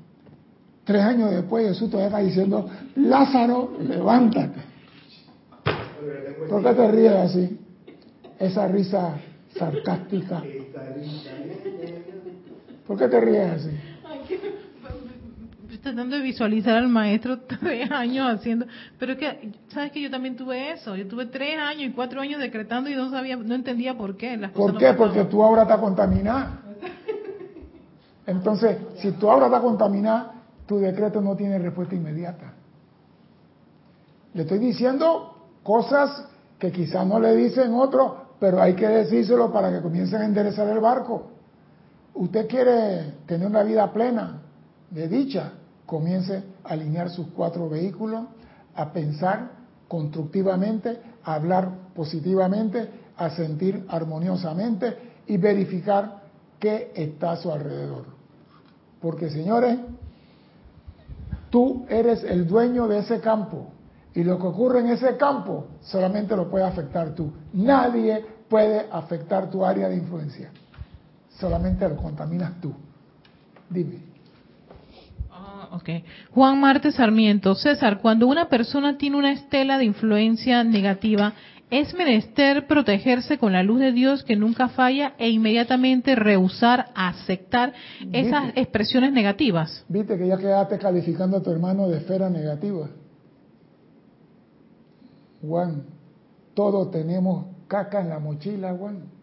[0.84, 4.62] Tres años después Jesús todavía está diciendo, Lázaro, levántate.
[6.50, 7.60] ¿Por qué te ríes así?
[8.40, 9.16] Esa risa
[9.58, 10.44] sarcástica.
[12.88, 13.70] ¿Por qué te ríes así?
[15.82, 18.66] tratando de visualizar al maestro tres años haciendo,
[19.00, 20.96] pero es que, ¿sabes que yo también tuve eso?
[20.96, 24.38] Yo tuve tres años y cuatro años decretando y no sabía, no entendía por qué.
[24.54, 24.94] ¿Por qué?
[24.94, 26.60] Porque tú ahora estás contaminada.
[28.28, 30.34] Entonces, si tú ahora estás contaminada,
[30.68, 32.54] tu decreto no tiene respuesta inmediata.
[34.34, 36.28] Le estoy diciendo cosas
[36.60, 40.68] que quizás no le dicen otros, pero hay que decírselo para que comiencen a enderezar
[40.70, 41.31] el barco.
[42.14, 44.42] Usted quiere tener una vida plena,
[44.90, 45.54] de dicha,
[45.86, 48.26] comience a alinear sus cuatro vehículos,
[48.76, 49.52] a pensar
[49.88, 54.98] constructivamente, a hablar positivamente, a sentir armoniosamente
[55.28, 56.22] y verificar
[56.60, 58.06] qué está a su alrededor.
[59.02, 59.80] Porque señores,
[61.50, 63.68] tú eres el dueño de ese campo
[64.14, 67.32] y lo que ocurre en ese campo solamente lo puede afectar tú.
[67.54, 70.52] Nadie puede afectar tu área de influencia.
[71.40, 72.74] Solamente lo contaminas tú.
[73.70, 74.12] Dime.
[75.74, 76.04] Okay.
[76.32, 81.34] Juan Marte Sarmiento, César, cuando una persona tiene una estela de influencia negativa,
[81.70, 87.74] es menester protegerse con la luz de Dios que nunca falla e inmediatamente rehusar, aceptar
[88.12, 89.86] esas expresiones negativas.
[89.88, 92.90] Viste que ya quedaste calificando a tu hermano de esfera negativa.
[95.42, 95.86] Juan,
[96.54, 99.21] todos tenemos caca en la mochila, Juan.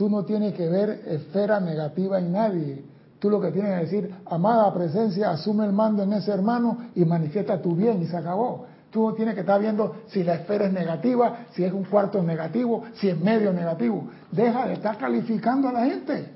[0.00, 2.82] Tú no tienes que ver esfera negativa en nadie.
[3.18, 7.04] Tú lo que tienes que decir, amada presencia, asume el mando en ese hermano y
[7.04, 8.64] manifiesta tu bien y se acabó.
[8.90, 12.22] Tú no tienes que estar viendo si la esfera es negativa, si es un cuarto
[12.22, 14.08] negativo, si es medio negativo.
[14.32, 16.30] Deja de estar calificando a la gente.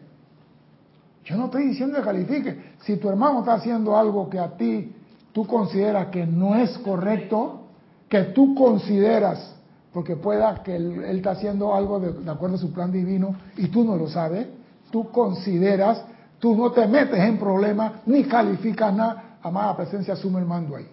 [1.25, 2.75] Yo no estoy diciendo que califique.
[2.83, 4.95] Si tu hermano está haciendo algo que a ti
[5.33, 7.63] tú consideras que no es correcto,
[8.11, 9.57] que tú consideras,
[9.95, 13.85] porque pueda que él, está haciendo algo de acuerdo a su plan divino y tú
[13.85, 14.47] no lo sabes,
[14.91, 16.05] tú consideras
[16.45, 19.39] Tú no te metes en problemas ni calificas nada.
[19.43, 20.87] Amada presencia asume el mando ahí.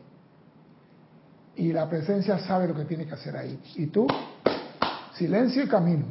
[1.58, 3.60] Y la presencia sabe lo que tiene que hacer ahí.
[3.76, 4.08] Y tú,
[5.14, 6.06] silencio y camino.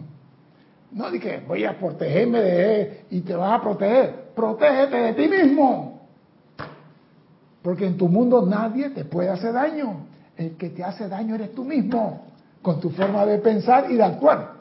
[0.92, 4.32] No di que voy a protegerme de él y te vas a proteger.
[4.36, 6.02] Protégete de ti mismo.
[7.62, 10.06] Porque en tu mundo nadie te puede hacer daño.
[10.36, 12.26] El que te hace daño eres tú mismo,
[12.62, 14.60] con tu forma de pensar y de actuar.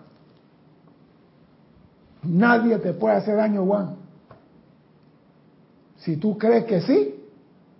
[2.24, 3.96] Nadie te puede hacer daño, Juan.
[5.98, 7.16] Si tú crees que sí,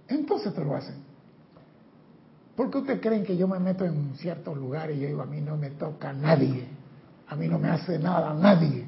[0.08, 0.96] entonces te lo hacen.
[2.56, 5.26] ¿Por qué ustedes creen que yo me meto en ciertos lugares y yo digo, a
[5.26, 6.68] mí no me toca nadie?
[7.28, 8.86] A mí no me hace nada nadie.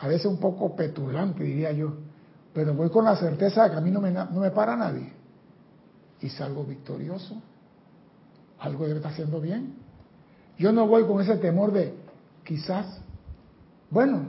[0.00, 1.94] A veces un poco petulante, diría yo.
[2.52, 5.12] Pero voy con la certeza de que a mí no me, no me para nadie.
[6.20, 7.40] Y salgo victorioso.
[8.58, 9.74] Algo debe estar haciendo bien.
[10.60, 11.94] Yo no voy con ese temor de,
[12.44, 13.00] quizás,
[13.88, 14.24] bueno,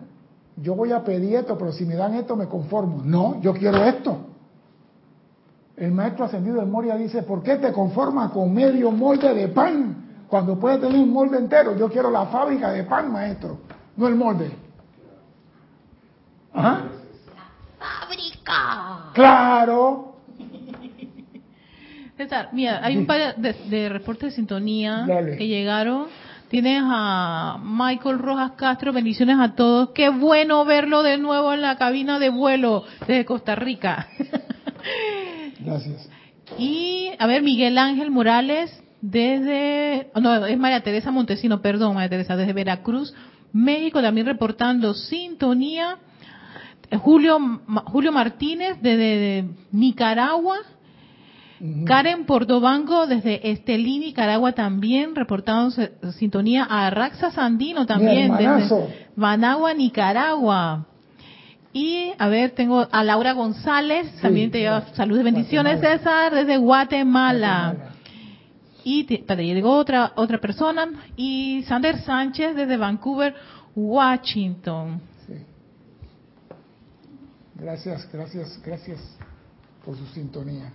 [0.55, 3.01] yo voy a pedir esto, pero si me dan esto me conformo.
[3.03, 4.17] No, yo quiero esto.
[5.75, 10.23] El maestro ascendido de Moria dice, ¿por qué te conformas con medio molde de pan
[10.29, 11.75] cuando puedes tener un molde entero?
[11.75, 13.57] Yo quiero la fábrica de pan, maestro,
[13.97, 14.51] no el molde.
[16.53, 16.83] ¿Ah?
[17.77, 19.11] La fábrica.
[19.13, 20.15] Claro.
[22.15, 25.05] César, mira, hay un par de, reportes de sintonía
[25.37, 26.07] que llegaron
[26.51, 29.91] Tienes a Michael Rojas Castro, bendiciones a todos.
[29.91, 34.09] Qué bueno verlo de nuevo en la cabina de vuelo desde Costa Rica.
[35.61, 36.09] Gracias.
[36.57, 42.35] Y, a ver, Miguel Ángel Morales, desde, no, es María Teresa Montesino, perdón, María Teresa,
[42.35, 43.13] desde Veracruz,
[43.53, 45.99] México, también reportando sintonía.
[46.99, 50.57] Julio, Julio Martínez, desde Nicaragua.
[51.85, 55.71] Karen Portobango desde Estelí, Nicaragua también, reportando
[56.13, 60.87] sintonía a Raxa Sandino también desde Managua, Nicaragua.
[61.71, 66.57] Y a ver, tengo a Laura González, también te lleva saludos y bendiciones, César, desde
[66.57, 67.93] Guatemala.
[68.83, 73.35] Y te, llegó otra otra persona y Sander Sánchez desde Vancouver,
[73.75, 74.99] Washington.
[77.53, 78.99] Gracias, gracias, gracias
[79.85, 80.71] por su sintonía.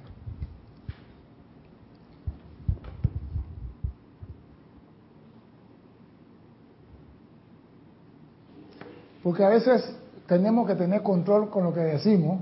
[9.27, 9.85] Porque a veces
[10.29, 12.39] tenemos que tener control con lo que decimos,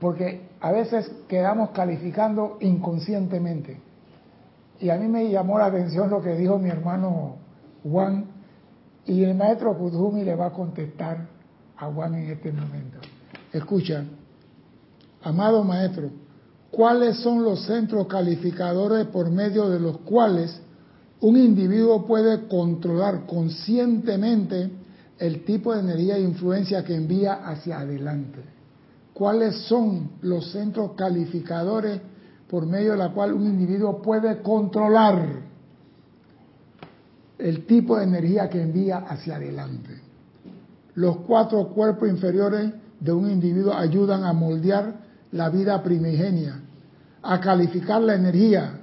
[0.00, 3.78] porque a veces quedamos calificando inconscientemente.
[4.80, 7.36] Y a mí me llamó la atención lo que dijo mi hermano
[7.82, 8.24] Juan,
[9.04, 11.26] y el maestro Kudumi le va a contestar
[11.76, 13.00] a Juan en este momento.
[13.52, 14.02] Escucha,
[15.22, 16.08] amado maestro,
[16.70, 20.58] ¿cuáles son los centros calificadores por medio de los cuales
[21.20, 24.70] un individuo puede controlar conscientemente
[25.18, 28.38] el tipo de energía e influencia que envía hacia adelante.
[29.12, 32.00] ¿Cuáles son los centros calificadores
[32.48, 35.42] por medio de la cual un individuo puede controlar
[37.38, 40.00] el tipo de energía que envía hacia adelante?
[40.94, 44.94] Los cuatro cuerpos inferiores de un individuo ayudan a moldear
[45.32, 46.60] la vida primigenia,
[47.22, 48.80] a calificar la energía,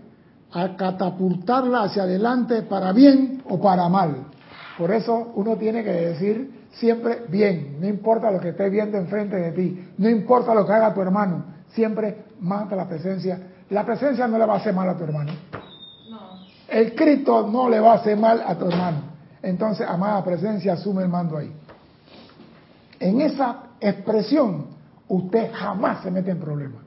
[0.51, 4.34] a catapultarla hacia adelante para bien o para mal.
[4.77, 9.37] Por eso uno tiene que decir siempre bien, no importa lo que esté viendo enfrente
[9.37, 13.39] de ti, no importa lo que haga tu hermano, siempre manta la presencia.
[13.69, 15.31] La presencia no le va a hacer mal a tu hermano.
[16.67, 18.97] El Cristo no le va a hacer mal a tu hermano.
[19.41, 21.51] Entonces, amada presencia, asume el mando ahí.
[22.99, 24.67] En esa expresión,
[25.07, 26.83] usted jamás se mete en problemas.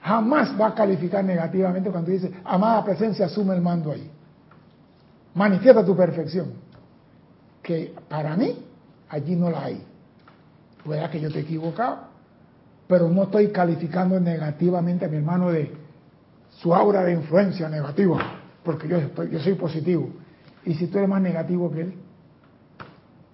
[0.00, 4.10] Jamás va a calificar negativamente cuando dice, amada presencia, asume el mando ahí
[5.36, 6.54] manifiesta tu perfección.
[7.62, 8.64] Que para mí,
[9.08, 9.84] allí no la hay.
[10.84, 12.08] Puede que yo te he equivocado,
[12.88, 15.72] pero no estoy calificando negativamente a mi hermano de
[16.50, 18.18] su aura de influencia negativa,
[18.64, 20.10] porque yo, yo soy positivo.
[20.64, 21.94] Y si tú eres más negativo que él,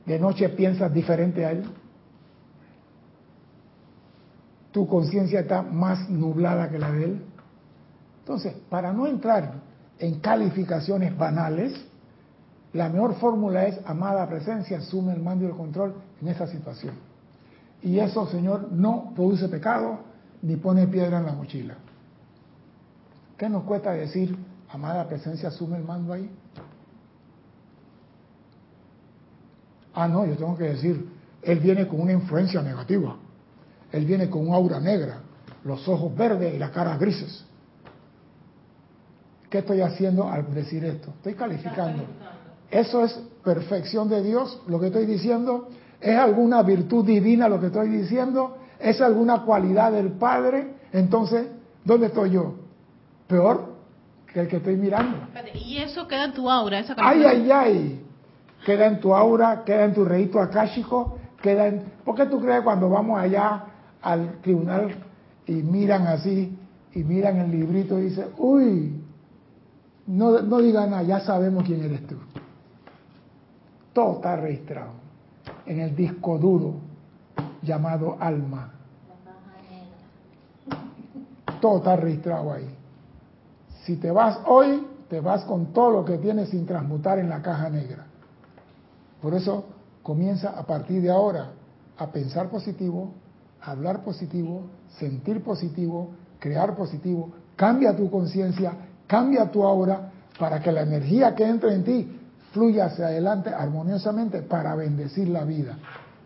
[0.04, 1.64] de noche piensas diferente a él,
[4.72, 7.22] tu conciencia está más nublada que la de él.
[8.20, 9.60] Entonces, para no entrar
[9.98, 11.91] en calificaciones banales,
[12.72, 16.94] la mejor fórmula es, amada presencia, asume el mando y el control en esa situación.
[17.82, 19.98] Y eso, Señor, no produce pecado
[20.40, 21.74] ni pone piedra en la mochila.
[23.36, 24.36] ¿Qué nos cuesta decir,
[24.70, 26.30] amada presencia, asume el mando ahí?
[29.94, 31.10] Ah, no, yo tengo que decir,
[31.42, 33.16] Él viene con una influencia negativa.
[33.90, 35.18] Él viene con un aura negra,
[35.64, 37.44] los ojos verdes y las caras grises.
[39.50, 41.10] ¿Qué estoy haciendo al decir esto?
[41.10, 42.04] Estoy calificando.
[42.72, 43.12] Eso es
[43.44, 45.68] perfección de Dios, lo que estoy diciendo.
[46.00, 48.56] ¿Es alguna virtud divina lo que estoy diciendo?
[48.80, 50.76] ¿Es alguna cualidad del Padre?
[50.90, 51.48] Entonces,
[51.84, 52.54] ¿dónde estoy yo?
[53.28, 53.74] Peor
[54.32, 55.18] que el que estoy mirando.
[55.54, 58.06] Y eso queda en tu aura, esa Ay, ay, ay.
[58.64, 61.84] Queda en tu aura, queda en tu reito akáshico, queda en...
[62.06, 63.66] ¿Por qué tú crees cuando vamos allá
[64.00, 64.94] al tribunal
[65.46, 66.56] y miran así,
[66.94, 68.94] y miran el librito y dicen, uy,
[70.06, 72.16] no, no digan nada, ya sabemos quién eres tú?
[73.92, 74.92] Todo está registrado
[75.66, 76.74] en el disco duro
[77.62, 78.72] llamado alma.
[81.60, 82.68] Todo está registrado ahí.
[83.84, 87.42] Si te vas hoy, te vas con todo lo que tienes sin transmutar en la
[87.42, 88.06] caja negra.
[89.20, 89.64] Por eso
[90.02, 91.50] comienza a partir de ahora
[91.98, 93.12] a pensar positivo,
[93.60, 94.62] a hablar positivo,
[94.98, 97.30] sentir positivo, crear positivo.
[97.54, 98.72] Cambia tu conciencia,
[99.06, 102.18] cambia tu aura para que la energía que entre en ti
[102.52, 105.78] fluya hacia adelante armoniosamente para bendecir la vida.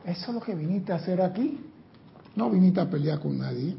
[0.05, 1.61] Eso es lo que viniste a hacer aquí.
[2.35, 3.77] No viniste a pelear con nadie.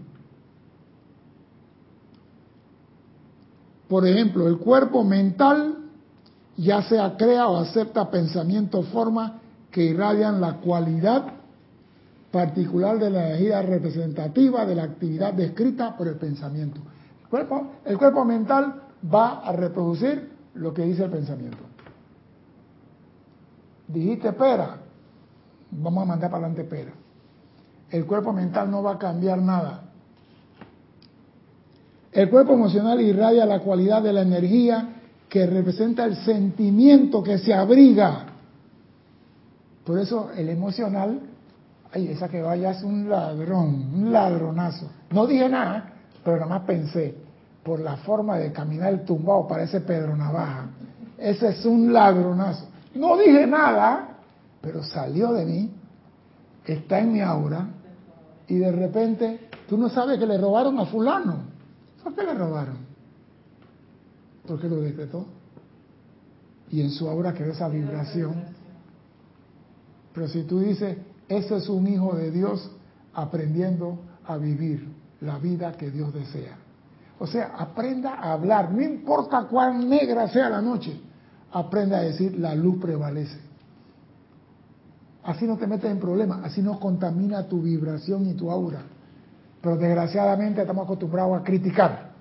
[3.87, 5.77] Por ejemplo, el cuerpo mental
[6.57, 9.39] ya sea crea o acepta pensamiento forma
[9.71, 11.33] que irradian la cualidad
[12.31, 16.81] particular de la energía representativa de la actividad descrita por el pensamiento.
[17.85, 18.81] El cuerpo mental
[19.13, 21.66] va a reproducir lo que dice el pensamiento.
[23.87, 24.77] Dijiste pera,
[25.71, 26.91] vamos a mandar para adelante pera.
[27.89, 29.83] El cuerpo mental no va a cambiar nada.
[32.11, 34.89] El cuerpo emocional irradia la cualidad de la energía
[35.29, 38.25] que representa el sentimiento que se abriga.
[39.85, 41.21] Por eso el emocional,
[41.93, 44.89] ay, esa que vaya es un ladrón, un ladronazo.
[45.11, 47.15] No dije nada, pero nada más pensé,
[47.63, 50.67] por la forma de caminar el tumbado parece Pedro Navaja.
[51.17, 52.67] Ese es un ladronazo.
[52.97, 54.17] No dije nada,
[54.61, 55.71] pero salió de mí,
[56.65, 57.67] está en mi aura,
[58.47, 61.43] y de repente tú no sabes que le robaron a fulano.
[62.03, 62.77] ¿Por qué le robaron?
[64.47, 65.25] Porque lo decretó.
[66.69, 68.43] Y en su aura quedó esa vibración.
[70.13, 70.97] Pero si tú dices,
[71.29, 72.71] ese es un hijo de Dios
[73.13, 74.87] aprendiendo a vivir
[75.21, 76.57] la vida que Dios desea.
[77.19, 80.99] O sea, aprenda a hablar, no importa cuán negra sea la noche,
[81.57, 83.37] aprenda a decir la luz prevalece.
[85.23, 88.81] Así no te metes en problemas, así no contamina tu vibración y tu aura.
[89.61, 92.11] Pero desgraciadamente estamos acostumbrados a criticar.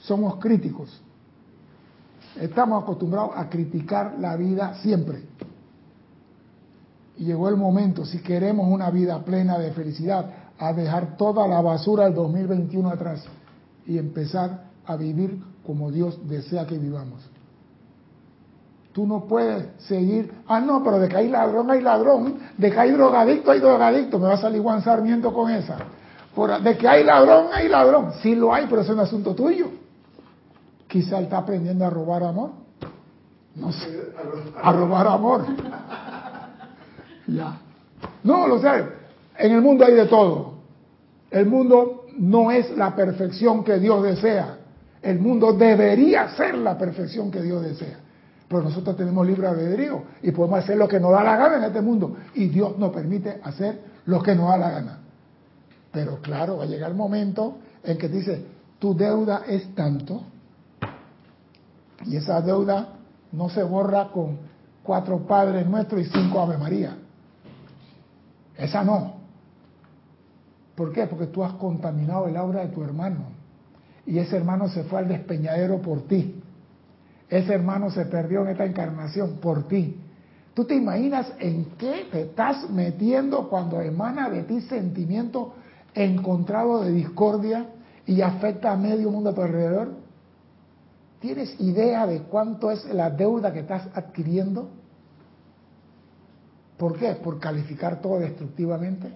[0.00, 1.00] Somos críticos.
[2.40, 5.22] Estamos acostumbrados a criticar la vida siempre.
[7.18, 11.60] Y llegó el momento, si queremos una vida plena de felicidad, a dejar toda la
[11.60, 13.24] basura del 2021 atrás
[13.86, 17.31] y empezar a vivir como Dios desea que vivamos.
[18.92, 22.78] Tú no puedes seguir, ah, no, pero de que hay ladrón, hay ladrón, de que
[22.78, 25.78] hay drogadicto, hay drogadicto, me va a salir Juan Sarmiento con esa.
[26.62, 28.12] de que hay ladrón, hay ladrón.
[28.20, 29.68] Sí lo hay, pero es un asunto tuyo.
[30.88, 32.50] Quizá él está aprendiendo a robar amor.
[33.54, 34.12] No sé,
[34.62, 35.46] a robar amor.
[37.26, 37.56] ya.
[38.24, 38.84] No, lo sé.
[39.38, 40.52] En el mundo hay de todo.
[41.30, 44.58] El mundo no es la perfección que Dios desea.
[45.00, 48.01] El mundo debería ser la perfección que Dios desea.
[48.52, 51.64] Pero nosotros tenemos libre albedrío y podemos hacer lo que nos da la gana en
[51.64, 52.16] este mundo.
[52.34, 54.98] Y Dios nos permite hacer lo que nos da la gana.
[55.90, 58.44] Pero claro, va a llegar el momento en que dice,
[58.78, 60.24] tu deuda es tanto.
[62.04, 62.88] Y esa deuda
[63.32, 64.36] no se borra con
[64.82, 66.98] cuatro Padres Nuestros y cinco Ave María.
[68.58, 69.14] Esa no.
[70.74, 71.06] ¿Por qué?
[71.06, 73.30] Porque tú has contaminado el aura de tu hermano.
[74.04, 76.41] Y ese hermano se fue al despeñadero por ti.
[77.32, 79.96] Ese hermano se perdió en esta encarnación por ti.
[80.52, 85.54] ¿Tú te imaginas en qué te estás metiendo cuando emana de ti sentimiento
[85.94, 87.70] encontrado de discordia
[88.04, 89.94] y afecta a medio mundo a tu alrededor?
[91.20, 94.68] ¿Tienes idea de cuánto es la deuda que estás adquiriendo?
[96.76, 97.14] ¿Por qué?
[97.14, 99.10] Por calificar todo destructivamente.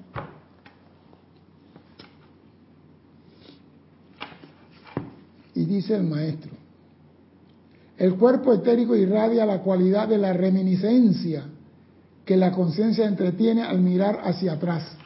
[5.55, 6.56] Y dice el maestro,
[7.99, 11.45] el cuerpo etérico irradia la cualidad de la reminiscencia
[12.25, 14.97] que la conciencia entretiene al mirar hacia atrás.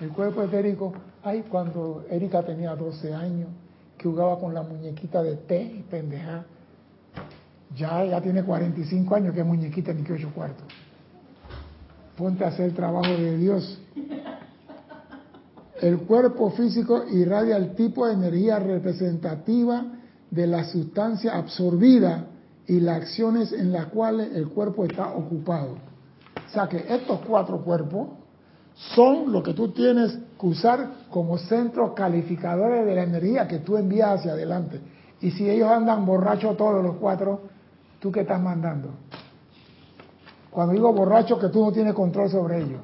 [0.00, 0.92] El cuerpo etérico,
[1.24, 3.48] ay, cuando Erika tenía 12 años,
[3.96, 6.44] que jugaba con la muñequita de té y pendeja.
[7.74, 10.66] Ya, ya tiene 45 años, que muñequita ni que ocho cuartos.
[12.16, 13.80] Ponte a hacer el trabajo de Dios.
[15.80, 19.84] El cuerpo físico irradia el tipo de energía representativa
[20.30, 22.26] de la sustancia absorbida
[22.66, 25.76] y las acciones en las cuales el cuerpo está ocupado.
[26.46, 28.08] O sea que estos cuatro cuerpos
[28.74, 33.76] son lo que tú tienes que usar como centros calificadores de la energía que tú
[33.76, 34.80] envías hacia adelante.
[35.20, 37.42] Y si ellos andan borrachos todos los cuatro,
[38.00, 38.90] ¿tú qué estás mandando?
[40.50, 42.80] Cuando digo borracho, que tú no tienes control sobre ellos.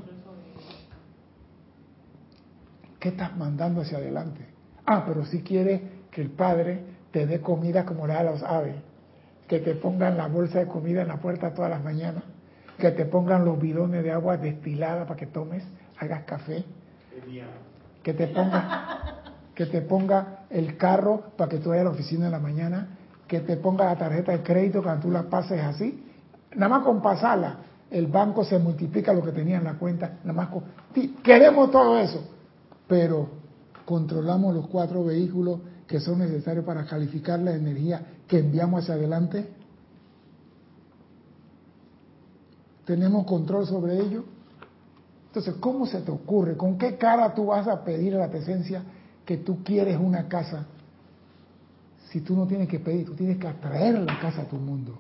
[2.99, 4.47] ¿Qué estás mandando hacia adelante?
[4.87, 5.81] Ah, pero si quieres
[6.11, 8.77] que el Padre te dé comida como le da a los aves
[9.53, 12.23] que te pongan la bolsa de comida en la puerta todas las mañanas,
[12.79, 15.63] que te pongan los bidones de agua destilada para que tomes,
[15.99, 16.65] hagas café,
[18.03, 19.21] que te ponga,
[19.55, 22.97] que te ponga el carro para que tú vayas a la oficina en la mañana,
[23.29, 26.03] que te ponga la tarjeta de crédito cuando tú la pases así,
[26.55, 27.59] nada más con pasarla,
[27.91, 30.65] el banco se multiplica lo que tenía en la cuenta, nada más con,
[31.23, 32.27] queremos todo eso,
[32.89, 33.29] pero
[33.85, 38.01] controlamos los cuatro vehículos que son necesarios para calificar la energía
[38.33, 39.47] que enviamos hacia adelante?
[42.87, 44.25] ¿Tenemos control sobre ello?
[45.27, 46.57] Entonces, ¿cómo se te ocurre?
[46.57, 48.85] ¿Con qué cara tú vas a pedir a la presencia
[49.27, 50.65] que tú quieres una casa?
[52.09, 54.97] Si tú no tienes que pedir, tú tienes que atraer la casa a tu mundo,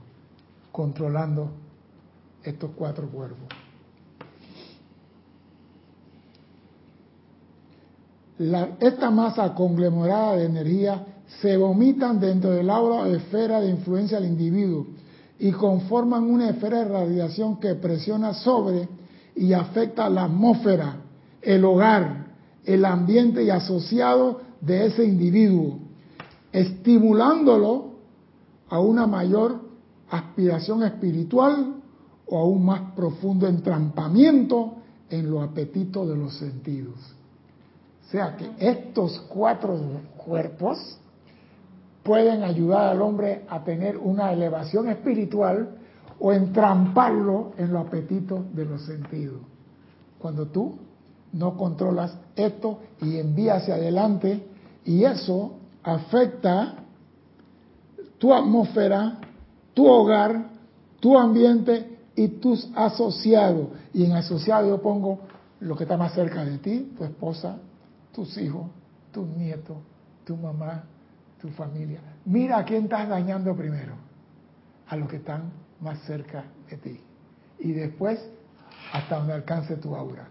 [0.70, 1.52] controlando
[2.42, 3.48] estos cuatro cuerpos.
[8.80, 14.30] esta masa conglomerada de energía se vomitan dentro del aura o esfera de influencia del
[14.30, 14.86] individuo
[15.38, 18.88] y conforman una esfera de radiación que presiona sobre
[19.34, 20.96] y afecta la atmósfera,
[21.40, 22.26] el hogar,
[22.64, 25.78] el ambiente y asociado de ese individuo,
[26.52, 27.92] estimulándolo
[28.68, 29.60] a una mayor
[30.10, 31.76] aspiración espiritual
[32.26, 34.74] o a un más profundo entrampamiento
[35.10, 36.94] en los apetitos de los sentidos.
[38.06, 39.78] O sea que estos cuatro
[40.16, 40.98] cuerpos
[42.02, 45.76] pueden ayudar al hombre a tener una elevación espiritual
[46.18, 49.40] o entramparlo en los apetitos de los sentidos.
[50.18, 50.76] Cuando tú
[51.32, 54.46] no controlas esto y envías hacia adelante
[54.84, 56.76] y eso afecta
[58.18, 59.18] tu atmósfera,
[59.74, 60.50] tu hogar,
[61.00, 63.68] tu ambiente y tus asociados.
[63.92, 65.20] Y en asociado yo pongo
[65.60, 67.56] lo que está más cerca de ti, tu esposa,
[68.12, 68.66] tus hijos,
[69.12, 69.76] tus nietos,
[70.24, 70.84] tu mamá,
[71.42, 72.00] tu familia.
[72.24, 73.94] Mira a quién estás dañando primero,
[74.88, 77.00] a los que están más cerca de ti.
[77.58, 78.24] Y después,
[78.92, 80.28] hasta donde alcance tu aura.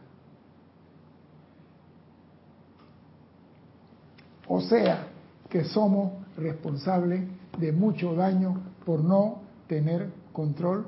[4.47, 5.07] O sea,
[5.49, 7.27] que somos responsables
[7.59, 10.87] de mucho daño por no tener control.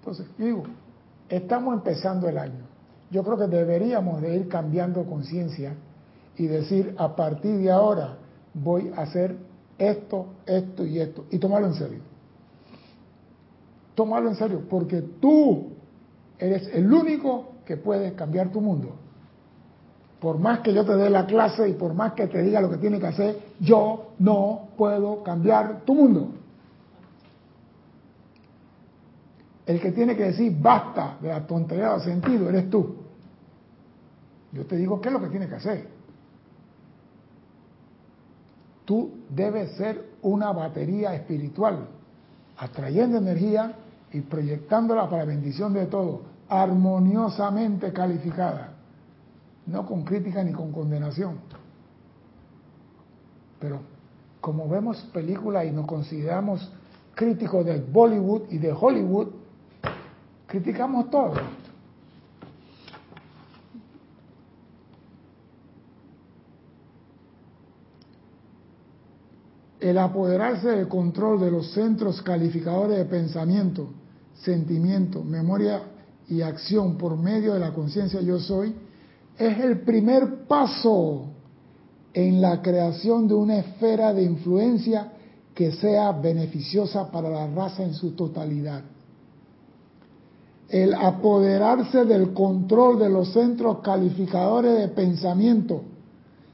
[0.00, 0.64] Entonces, digo,
[1.28, 2.64] estamos empezando el año.
[3.12, 5.74] Yo creo que deberíamos de ir cambiando conciencia
[6.36, 8.18] y decir, a partir de ahora
[8.54, 9.36] voy a hacer
[9.78, 11.98] esto, esto y esto, y tomarlo en serio.
[13.94, 15.72] Tomarlo en serio, porque tú
[16.38, 18.90] eres el único que puedes cambiar tu mundo.
[20.20, 22.70] Por más que yo te dé la clase y por más que te diga lo
[22.70, 26.30] que tiene que hacer, yo no puedo cambiar tu mundo.
[29.66, 32.96] El que tiene que decir basta de la tontería de sentido eres tú.
[34.52, 35.93] Yo te digo qué es lo que tiene que hacer.
[38.84, 41.86] Tú debes ser una batería espiritual,
[42.58, 43.74] atrayendo energía
[44.12, 48.74] y proyectándola para bendición de todo, armoniosamente calificada,
[49.66, 51.38] no con crítica ni con condenación.
[53.58, 53.80] Pero
[54.40, 56.70] como vemos películas y nos consideramos
[57.14, 59.28] críticos de Bollywood y de Hollywood,
[60.46, 61.32] criticamos todo.
[69.84, 73.90] El apoderarse del control de los centros calificadores de pensamiento,
[74.32, 75.82] sentimiento, memoria
[76.26, 78.74] y acción por medio de la conciencia yo soy,
[79.36, 81.26] es el primer paso
[82.14, 85.12] en la creación de una esfera de influencia
[85.54, 88.84] que sea beneficiosa para la raza en su totalidad.
[90.66, 95.82] El apoderarse del control de los centros calificadores de pensamiento,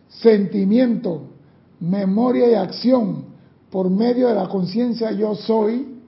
[0.08, 1.28] sentimiento,
[1.80, 3.24] memoria y acción
[3.70, 6.00] por medio de la conciencia yo soy,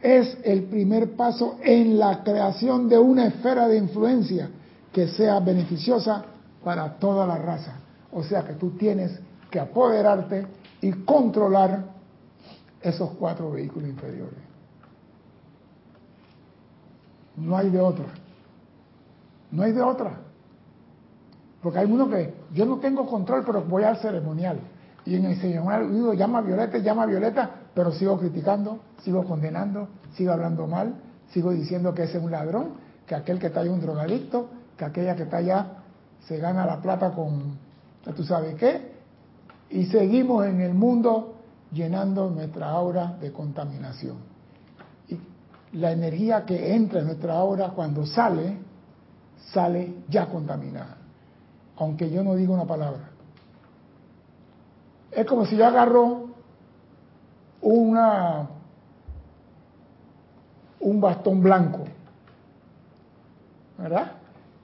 [0.00, 4.50] es el primer paso en la creación de una esfera de influencia
[4.92, 6.24] que sea beneficiosa
[6.62, 7.72] para toda la raza.
[8.12, 9.18] O sea que tú tienes
[9.50, 10.46] que apoderarte
[10.80, 11.84] y controlar
[12.80, 14.38] esos cuatro vehículos inferiores.
[17.36, 18.06] No hay de otra.
[19.50, 20.20] No hay de otra.
[21.62, 24.60] Porque hay uno que yo no tengo control, pero voy al ceremonial.
[25.06, 29.24] Y en el Señor digo, llama a Violeta, llama a Violeta, pero sigo criticando, sigo
[29.24, 30.94] condenando, sigo hablando mal,
[31.30, 32.70] sigo diciendo que ese es un ladrón,
[33.06, 35.66] que aquel que está ahí es un drogadicto, que aquella que está allá
[36.26, 37.56] se gana la plata con,
[38.16, 38.96] tú sabes qué,
[39.70, 41.36] y seguimos en el mundo
[41.70, 44.16] llenando nuestra aura de contaminación.
[45.08, 45.20] Y
[45.78, 48.58] la energía que entra en nuestra aura cuando sale,
[49.52, 50.96] sale ya contaminada,
[51.76, 53.15] aunque yo no diga una palabra.
[55.16, 56.26] Es como si yo agarro
[57.62, 58.46] una,
[60.80, 61.84] un bastón blanco,
[63.78, 64.12] ¿verdad?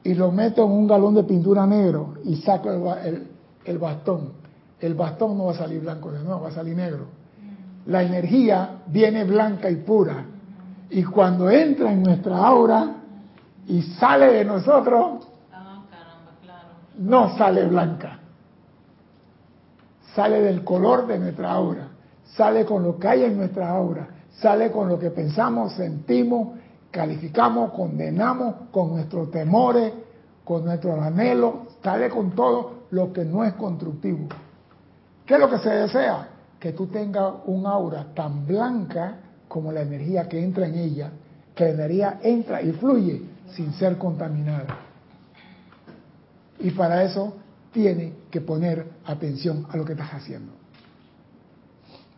[0.04, 3.28] Y lo meto en un galón de pintura negro y saco el,
[3.64, 4.34] el bastón.
[4.78, 7.06] El bastón no va a salir blanco de nuevo, va a salir negro.
[7.86, 10.26] La energía viene blanca y pura.
[10.90, 12.96] Y cuando entra en nuestra aura
[13.68, 15.82] y sale de nosotros, ah,
[16.98, 18.18] no sale blanca
[20.14, 21.88] sale del color de nuestra aura,
[22.36, 24.08] sale con lo que hay en nuestra aura,
[24.40, 26.58] sale con lo que pensamos, sentimos,
[26.90, 29.92] calificamos, condenamos, con nuestros temores,
[30.44, 34.28] con nuestros anhelos, sale con todo lo que no es constructivo.
[35.24, 36.28] ¿Qué es lo que se desea?
[36.58, 39.16] Que tú tengas un aura tan blanca
[39.48, 41.10] como la energía que entra en ella,
[41.54, 43.22] que la energía entra y fluye
[43.54, 44.78] sin ser contaminada.
[46.58, 47.34] Y para eso
[47.72, 50.52] tiene que poner atención a lo que estás haciendo.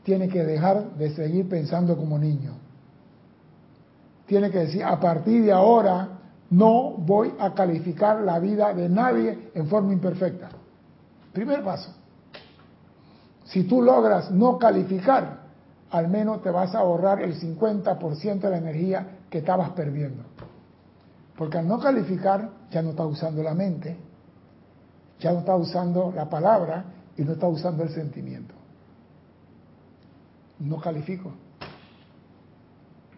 [0.04, 2.52] Tiene que dejar de seguir pensando como niño.
[4.26, 9.50] Tiene que decir, a partir de ahora no voy a calificar la vida de nadie
[9.54, 10.50] en forma imperfecta.
[11.32, 11.92] Primer paso.
[13.44, 15.40] Si tú logras no calificar,
[15.90, 20.22] al menos te vas a ahorrar el 50% de la energía que estabas perdiendo.
[21.36, 23.96] Porque al no calificar, ya no estás usando la mente,
[25.24, 26.84] ya no estás usando la palabra
[27.16, 28.54] y no estás usando el sentimiento.
[30.60, 31.32] No califico.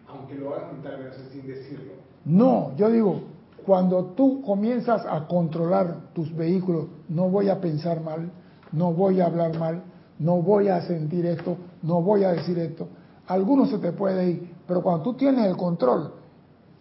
[0.07, 1.91] Aunque lo mentalmente sin decirlo.
[2.23, 3.21] No, yo digo,
[3.65, 8.31] cuando tú comienzas a controlar tus vehículos, no voy a pensar mal,
[8.71, 9.83] no voy a hablar mal,
[10.17, 12.87] no voy a sentir esto, no voy a decir esto.
[13.27, 16.13] Algunos se te puede ir, pero cuando tú tienes el control,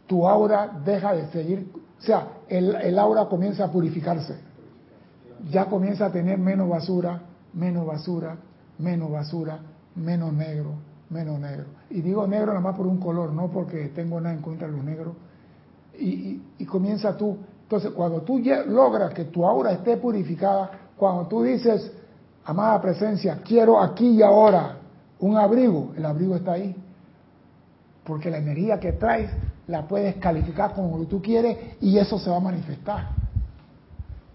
[0.06, 1.68] tu aura deja de seguir,
[1.98, 4.45] o sea, el, el aura comienza a purificarse.
[5.50, 7.22] Ya comienza a tener menos basura,
[7.52, 8.36] menos basura,
[8.78, 9.58] menos basura,
[9.94, 10.74] menos negro,
[11.10, 11.66] menos negro.
[11.90, 14.74] Y digo negro nada más por un color, no porque tengo nada en contra de
[14.74, 15.14] los negros,
[15.98, 17.38] y, comienza tú.
[17.62, 21.90] Entonces, cuando tú logras que tu aura esté purificada, cuando tú dices,
[22.44, 24.76] amada presencia, quiero aquí y ahora
[25.20, 26.74] un abrigo, el abrigo está ahí.
[28.04, 29.30] Porque la energía que traes
[29.66, 33.25] la puedes calificar como tú quieres y eso se va a manifestar.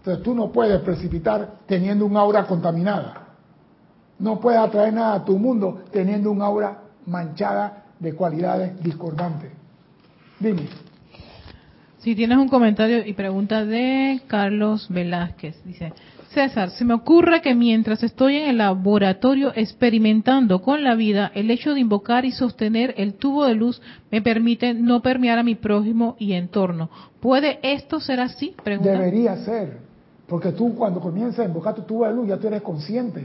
[0.02, 3.28] Entonces tú no puedes precipitar teniendo un aura contaminada.
[4.18, 9.52] No puedes atraer nada a tu mundo teniendo un aura manchada de cualidades discordantes.
[10.40, 10.62] Dime.
[11.98, 15.92] Si tienes un comentario y pregunta de Carlos Velázquez, dice,
[16.30, 21.48] César, se me ocurre que mientras estoy en el laboratorio experimentando con la vida, el
[21.52, 23.80] hecho de invocar y sostener el tubo de luz
[24.10, 26.90] me permite no permear a mi prójimo y entorno.
[27.20, 28.56] ¿Puede esto ser así?
[28.64, 29.91] Debería ser,
[30.32, 33.22] porque tú cuando comienzas a invocar tu tubo de luz ya tú eres consciente,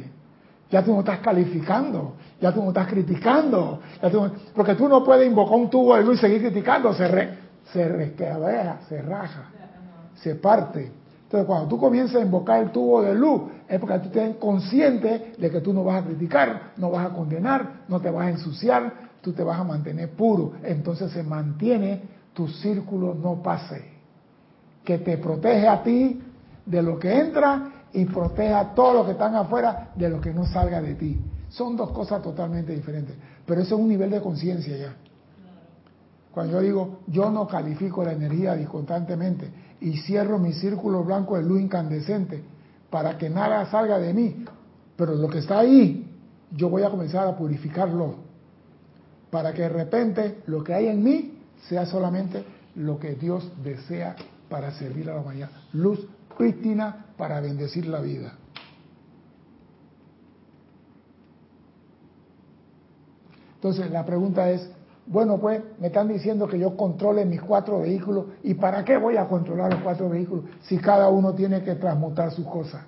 [0.69, 3.79] ya tú no estás calificando, ya tú no estás criticando,
[4.53, 7.07] porque tú no puedes invocar un tubo de luz y seguir criticando, se
[7.71, 9.43] se resquebraja, se raja,
[10.15, 10.91] se parte.
[11.23, 15.31] Entonces, cuando tú comienzas a invocar el tubo de luz, es porque tú estás consciente
[15.37, 18.29] de que tú no vas a criticar, no vas a condenar, no te vas a
[18.31, 20.55] ensuciar, tú te vas a mantener puro.
[20.61, 22.01] Entonces se mantiene
[22.33, 23.93] tu círculo no pase,
[24.83, 26.21] que te protege a ti
[26.67, 30.33] de lo que entra y protege a todos los que están afuera de lo que
[30.33, 31.19] no salga de ti.
[31.49, 33.15] Son dos cosas totalmente diferentes,
[33.45, 34.95] pero eso es un nivel de conciencia ya.
[36.31, 39.49] Cuando yo digo, yo no califico la energía disconstantemente
[39.81, 42.43] y cierro mi círculo blanco de luz incandescente
[42.89, 44.45] para que nada salga de mí,
[44.95, 46.05] pero lo que está ahí,
[46.51, 48.15] yo voy a comenzar a purificarlo
[49.31, 52.43] para que de repente lo que hay en mí sea solamente
[52.75, 54.15] lo que Dios desea
[54.49, 55.49] para servir a la humanidad.
[55.73, 56.07] Luz
[56.37, 58.33] prístina para bendecir la vida.
[63.55, 64.69] Entonces la pregunta es,
[65.07, 68.25] bueno, pues me están diciendo que yo controle mis cuatro vehículos.
[68.43, 72.31] ¿Y para qué voy a controlar los cuatro vehículos si cada uno tiene que transmutar
[72.31, 72.83] sus cosas?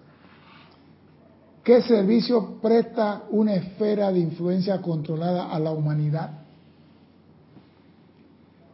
[1.63, 6.31] ¿Qué servicio presta una esfera de influencia controlada a la humanidad?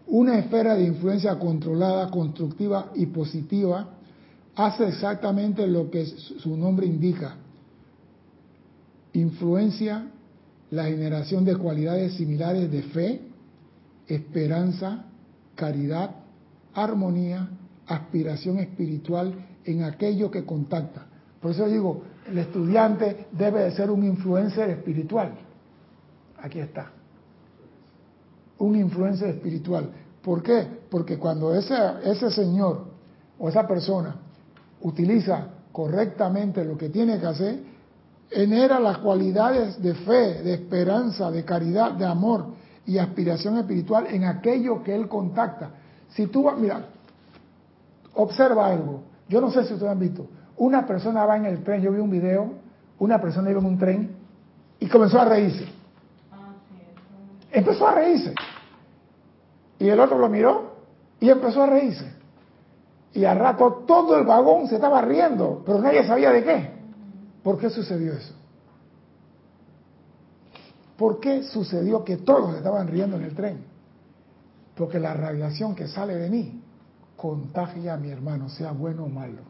[0.08, 3.95] Una esfera de influencia controlada, constructiva y positiva
[4.56, 7.36] hace exactamente lo que su nombre indica.
[9.14, 10.08] Influencia
[10.72, 13.22] la generación de cualidades similares de fe,
[14.08, 15.06] esperanza,
[15.56, 16.12] caridad,
[16.74, 17.50] armonía,
[17.88, 19.34] aspiración espiritual
[19.64, 21.06] en aquello que contacta.
[21.42, 25.34] Por eso digo, el estudiante debe de ser un influencer espiritual.
[26.40, 26.92] Aquí está.
[28.58, 29.92] Un influencer espiritual.
[30.22, 30.68] ¿Por qué?
[30.90, 32.86] Porque cuando ese, ese señor
[33.38, 34.16] o esa persona
[34.86, 37.60] utiliza correctamente lo que tiene que hacer,
[38.30, 42.54] genera las cualidades de fe, de esperanza, de caridad, de amor,
[42.86, 45.72] y aspiración espiritual en aquello que Él contacta.
[46.10, 46.86] Si tú vas, mira,
[48.14, 49.02] observa algo.
[49.28, 50.28] Yo no sé si ustedes han visto.
[50.58, 52.54] Una persona va en el tren, yo vi un video,
[53.00, 54.16] una persona iba en un tren
[54.80, 55.66] y comenzó a reírse.
[57.52, 58.36] Empezó a reírse.
[59.80, 60.76] Y el otro lo miró
[61.20, 62.15] y empezó a reírse.
[63.16, 66.70] Y al rato todo el vagón se estaba riendo, pero nadie sabía de qué.
[67.42, 68.34] ¿Por qué sucedió eso?
[70.98, 73.64] ¿Por qué sucedió que todos estaban riendo en el tren?
[74.76, 76.62] Porque la radiación que sale de mí
[77.16, 79.42] contagia a mi hermano, sea bueno o malo.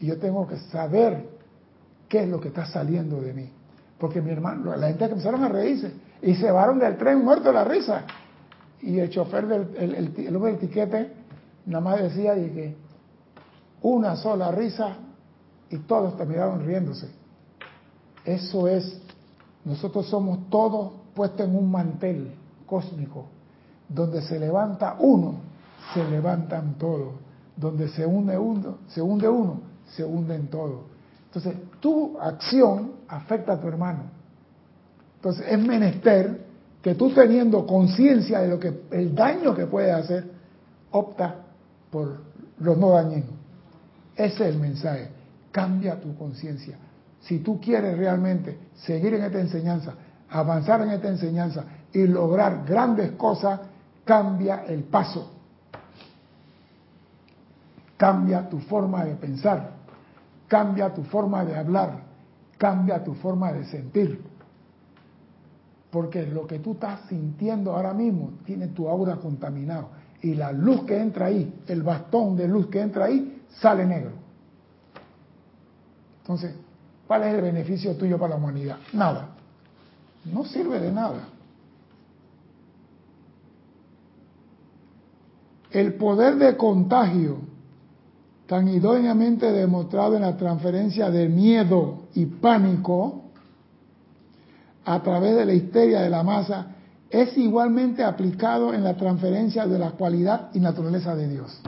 [0.00, 1.28] Y yo tengo que saber
[2.08, 3.52] qué es lo que está saliendo de mí.
[3.98, 7.52] Porque mi hermano, la gente empezaron a reírse y se van del tren muerto de
[7.52, 8.04] la risa.
[8.80, 11.19] Y el chofer del el, hombre del tiquete
[11.70, 12.76] nada más decía que
[13.82, 14.96] una sola risa
[15.70, 17.08] y todos terminaron riéndose.
[18.24, 19.00] Eso es
[19.64, 22.32] nosotros somos todos puestos en un mantel
[22.66, 23.26] cósmico.
[23.88, 25.34] Donde se levanta uno,
[25.92, 27.14] se levantan todos.
[27.56, 30.82] Donde se hunde uno, se hunde uno, se hunden todos.
[31.26, 34.04] Entonces, tu acción afecta a tu hermano.
[35.16, 36.46] Entonces, es menester
[36.80, 40.30] que tú teniendo conciencia de lo que el daño que puede hacer,
[40.90, 41.36] opta
[41.90, 42.20] por
[42.58, 43.30] los no dañinos.
[44.14, 45.10] Ese es el mensaje.
[45.50, 46.76] Cambia tu conciencia.
[47.20, 49.94] Si tú quieres realmente seguir en esta enseñanza,
[50.30, 53.60] avanzar en esta enseñanza y lograr grandes cosas,
[54.04, 55.32] cambia el paso.
[57.96, 59.72] Cambia tu forma de pensar,
[60.48, 62.00] cambia tu forma de hablar,
[62.56, 64.24] cambia tu forma de sentir.
[65.90, 69.88] Porque lo que tú estás sintiendo ahora mismo tiene tu aura contaminado.
[70.22, 74.12] Y la luz que entra ahí, el bastón de luz que entra ahí, sale negro.
[76.22, 76.54] Entonces,
[77.06, 78.76] ¿cuál es el beneficio tuyo para la humanidad?
[78.92, 79.30] Nada.
[80.24, 81.28] No sirve de nada.
[85.70, 87.38] El poder de contagio,
[88.46, 93.22] tan idóneamente demostrado en la transferencia de miedo y pánico
[94.84, 96.66] a través de la histeria de la masa,
[97.10, 101.60] es igualmente aplicado en la transferencia de la cualidad y naturaleza de Dios.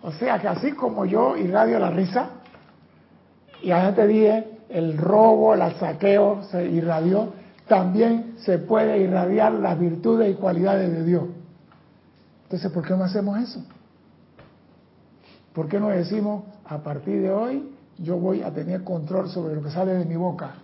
[0.00, 2.30] O sea que así como yo irradio la risa,
[3.62, 7.32] y a te dije, el robo, el saqueo se irradió,
[7.68, 11.24] también se puede irradiar las virtudes y cualidades de Dios.
[12.44, 13.64] Entonces, ¿por qué no hacemos eso?
[15.52, 19.62] ¿Por qué no decimos, a partir de hoy, yo voy a tener control sobre lo
[19.62, 20.54] que sale de mi boca,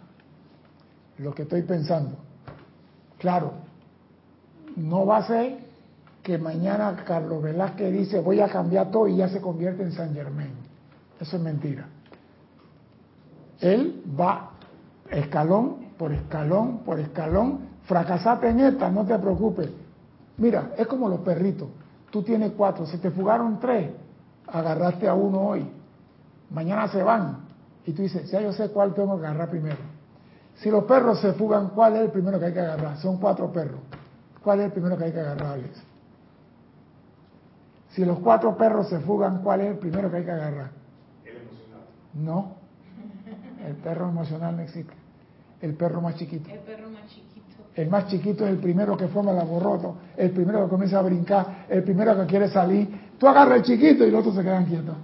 [1.19, 2.28] lo que estoy pensando?
[3.19, 3.53] Claro,
[4.77, 5.59] no va a ser
[6.23, 10.15] que mañana Carlos Velázquez dice voy a cambiar todo y ya se convierte en San
[10.15, 10.53] Germain.
[11.21, 11.87] Eso es mentira.
[13.61, 14.51] Él va
[15.11, 17.69] escalón por escalón por escalón.
[17.85, 19.71] Fracasate en esta, no te preocupes.
[20.37, 21.69] Mira, es como los perritos.
[22.11, 23.91] Tú tienes cuatro, se te fugaron tres,
[24.47, 25.67] agarraste a uno hoy.
[26.51, 27.49] Mañana se van.
[27.85, 29.79] Y tú dices, ya yo sé cuál tengo que agarrar primero.
[30.59, 32.97] Si los perros se fugan, ¿cuál es el primero que hay que agarrar?
[32.99, 33.81] Son cuatro perros.
[34.43, 35.83] ¿Cuál es el primero que hay que agarrar, Alex?
[37.91, 40.71] Si los cuatro perros se fugan, ¿cuál es el primero que hay que agarrar?
[41.25, 41.81] El emocional.
[42.15, 42.53] No.
[43.67, 44.93] El perro emocional no existe.
[45.61, 46.51] El perro más chiquito.
[46.51, 47.39] El perro más chiquito.
[47.75, 51.03] El más chiquito es el primero que forma el aborroto, el primero que comienza a
[51.03, 53.13] brincar, el primero que quiere salir.
[53.19, 54.97] Tú agarras el chiquito y los otros se quedan quietos.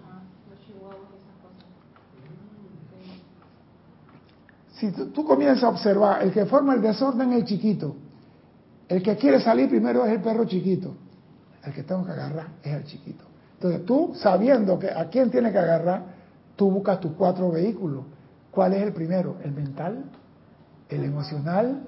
[4.92, 7.96] Si tú, comienzas a observar, el que forma el desorden es el chiquito.
[8.88, 10.94] El que quiere salir primero es el perro chiquito.
[11.62, 13.24] El que tengo que agarrar es el chiquito.
[13.54, 16.02] Entonces tú, sabiendo que a quién tiene que agarrar,
[16.56, 18.04] tú buscas tus cuatro vehículos.
[18.50, 19.36] ¿Cuál es el primero?
[19.42, 20.04] ¿El mental?
[20.88, 21.80] ¿El emocional?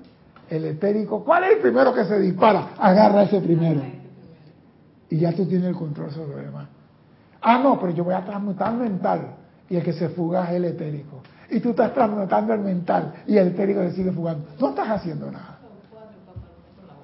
[0.49, 2.71] el etérico, ¿cuál es el primero que se dispara?
[2.79, 3.83] Agarra ese primero.
[5.09, 6.69] Y ya tú tienes el control sobre lo demás.
[7.41, 9.35] Ah, no, pero yo voy a transmutar mental.
[9.69, 11.23] Y el que se fuga es el etérico.
[11.51, 14.47] Y tú estás transmutando el mental y el etérico se sigue fugando.
[14.59, 15.59] No estás haciendo nada.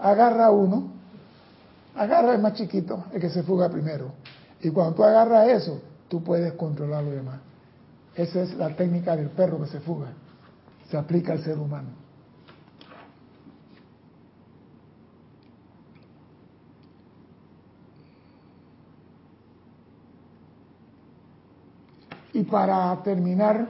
[0.00, 0.90] Agarra uno,
[1.94, 4.12] agarra el más chiquito, el que se fuga primero.
[4.60, 7.38] Y cuando tú agarras eso, tú puedes controlar lo demás.
[8.14, 10.08] Esa es la técnica del perro que se fuga.
[10.90, 12.01] Se aplica al ser humano.
[22.34, 23.68] Y para terminar,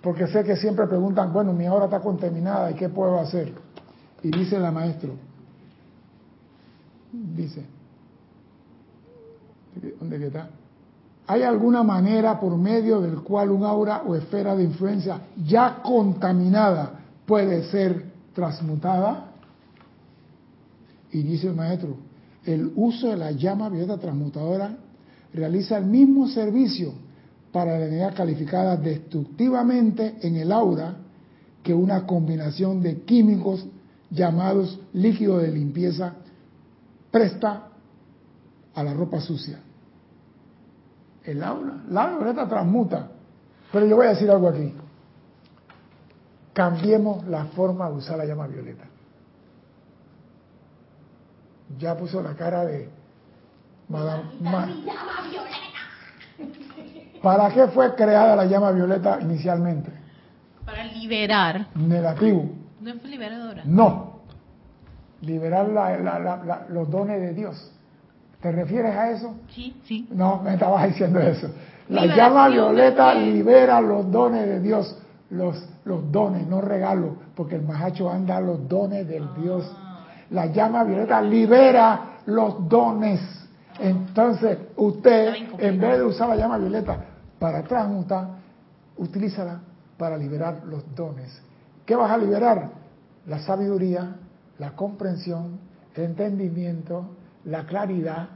[0.00, 3.52] porque sé que siempre preguntan, bueno, mi hora está contaminada, ¿y qué puedo hacer?
[4.22, 5.14] Y dice la maestro,
[7.12, 7.64] dice,
[9.98, 10.48] ¿dónde está?
[11.26, 17.00] ¿Hay alguna manera por medio del cual un aura o esfera de influencia ya contaminada
[17.26, 19.26] puede ser transmutada?
[21.10, 21.96] Y dice el maestro,
[22.44, 24.76] el uso de la llama violeta transmutadora
[25.32, 26.92] realiza el mismo servicio
[27.52, 30.96] para la energía calificada destructivamente en el aura
[31.62, 33.66] que una combinación de químicos
[34.10, 36.14] llamados líquidos de limpieza
[37.10, 37.68] presta
[38.74, 39.60] a la ropa sucia.
[41.24, 43.10] El aura, la violeta transmuta.
[43.70, 44.74] Pero yo voy a decir algo aquí.
[46.52, 48.84] Cambiemos la forma de usar la llama violeta.
[51.78, 52.88] Ya puso la cara de
[53.88, 54.24] Madame.
[54.40, 55.71] llama violeta.
[57.22, 59.92] ¿Para qué fue creada la llama violeta inicialmente?
[60.66, 61.68] Para liberar.
[61.76, 62.50] Negativo.
[62.80, 63.62] ¿No fue liberadora?
[63.64, 64.22] No.
[65.20, 65.68] Liberar
[66.68, 67.70] los dones de Dios.
[68.40, 69.36] ¿Te refieres a eso?
[69.54, 70.08] Sí, sí.
[70.10, 71.48] No, me estabas diciendo eso.
[71.88, 74.98] La llama violeta libera los dones de Dios,
[75.30, 79.70] los, los dones, no regalos, porque el majacho anda los dones del Dios.
[79.78, 80.00] Ah.
[80.30, 83.20] La llama violeta libera los dones.
[83.78, 87.11] Entonces, usted, en vez de usar la llama violeta
[87.42, 88.28] para transmutar,
[88.96, 89.62] utilízala
[89.98, 91.42] para liberar los dones.
[91.84, 92.70] ¿Qué vas a liberar?
[93.26, 94.14] La sabiduría,
[94.60, 95.58] la comprensión,
[95.96, 97.04] el entendimiento,
[97.46, 98.28] la claridad,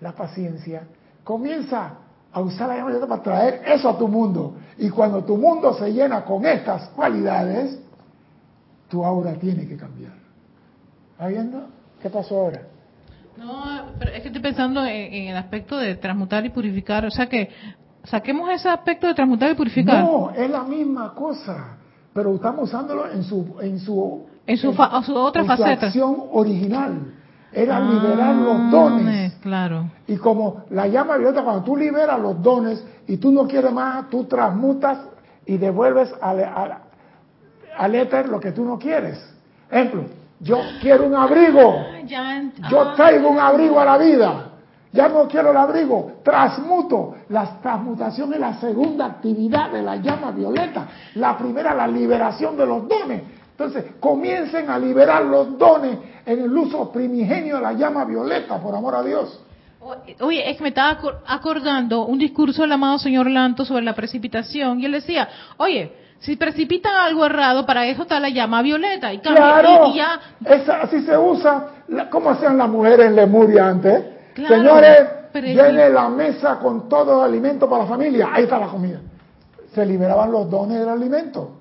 [0.00, 0.84] la paciencia.
[1.22, 1.98] Comienza
[2.32, 4.54] a usar la llama para traer eso a tu mundo.
[4.78, 7.78] Y cuando tu mundo se llena con estas cualidades,
[8.88, 10.14] tu aura tiene que cambiar.
[11.12, 11.68] ¿Está viendo?
[12.00, 12.62] ¿Qué pasó ahora?
[13.36, 17.04] No, pero es que estoy pensando en, el aspecto de transmutar y purificar.
[17.06, 17.48] O sea que
[18.10, 20.04] saquemos ese aspecto de transmutar y purificar.
[20.04, 21.76] No, es la misma cosa,
[22.12, 24.70] pero estamos usándolo en su en su en su,
[25.16, 25.86] otra faceta.
[25.86, 27.14] acción original.
[27.52, 29.34] Era ah, liberar los dones.
[29.42, 29.90] Claro.
[30.06, 34.08] Y como la llama violeta, cuando tú liberas los dones y tú no quieres más,
[34.08, 34.98] tú transmutas
[35.46, 36.78] y devuelves al, al,
[37.76, 39.18] al éter lo que tú no quieres.
[39.68, 40.04] Ejemplo,
[40.40, 41.86] yo quiero un abrigo.
[42.70, 42.94] Yo ah.
[42.96, 44.49] traigo un abrigo a la vida.
[44.92, 46.20] Ya no quiero el abrigo.
[46.24, 47.14] Transmuto.
[47.28, 50.88] La transmutación es la segunda actividad de la llama violeta.
[51.14, 53.22] La primera, la liberación de los dones.
[53.52, 58.74] Entonces, comiencen a liberar los dones en el uso primigenio de la llama violeta, por
[58.74, 59.38] amor a Dios.
[60.20, 64.80] Oye, es que me estaba acordando un discurso del amado señor Lanto sobre la precipitación
[64.80, 69.12] y él decía, oye, si precipitan algo errado, para eso está la llama violeta.
[69.12, 70.20] Y, claro, y, ya...
[70.82, 71.68] así se usa.
[72.10, 74.19] ¿Cómo hacían las mujeres en Lemuria antes?
[74.34, 78.28] Señores, llene la mesa con todo el alimento para la familia.
[78.32, 79.00] Ahí está la comida.
[79.74, 81.52] Se liberaban los dones del alimento.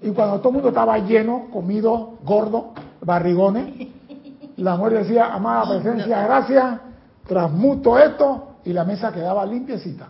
[0.00, 3.88] Y cuando todo el mundo estaba lleno, comido, gordo, barrigones,
[4.56, 6.80] la mujer decía, amada presencia, gracias,
[7.26, 10.08] transmuto esto y la mesa quedaba limpiecita.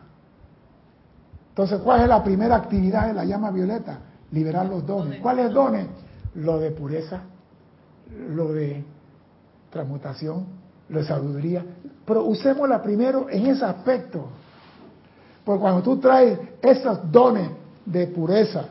[1.50, 3.98] Entonces, ¿cuál es la primera actividad de la llama violeta?
[4.30, 5.20] Liberar los dones.
[5.20, 5.86] ¿Cuáles dones?
[6.34, 7.22] Lo de pureza,
[8.30, 8.84] lo de
[9.70, 10.46] transmutación,
[10.88, 11.64] de sabiduría.
[12.04, 14.28] Pero usémosla primero en ese aspecto.
[15.44, 17.50] Porque cuando tú traes esos dones
[17.84, 18.66] de pureza,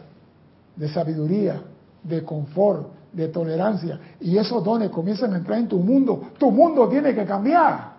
[0.75, 1.61] de sabiduría,
[2.03, 6.87] de confort, de tolerancia, y esos dones comienzan a entrar en tu mundo, tu mundo
[6.87, 7.97] tiene que cambiar.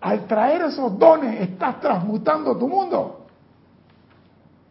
[0.00, 3.26] Al traer esos dones, estás transmutando tu mundo.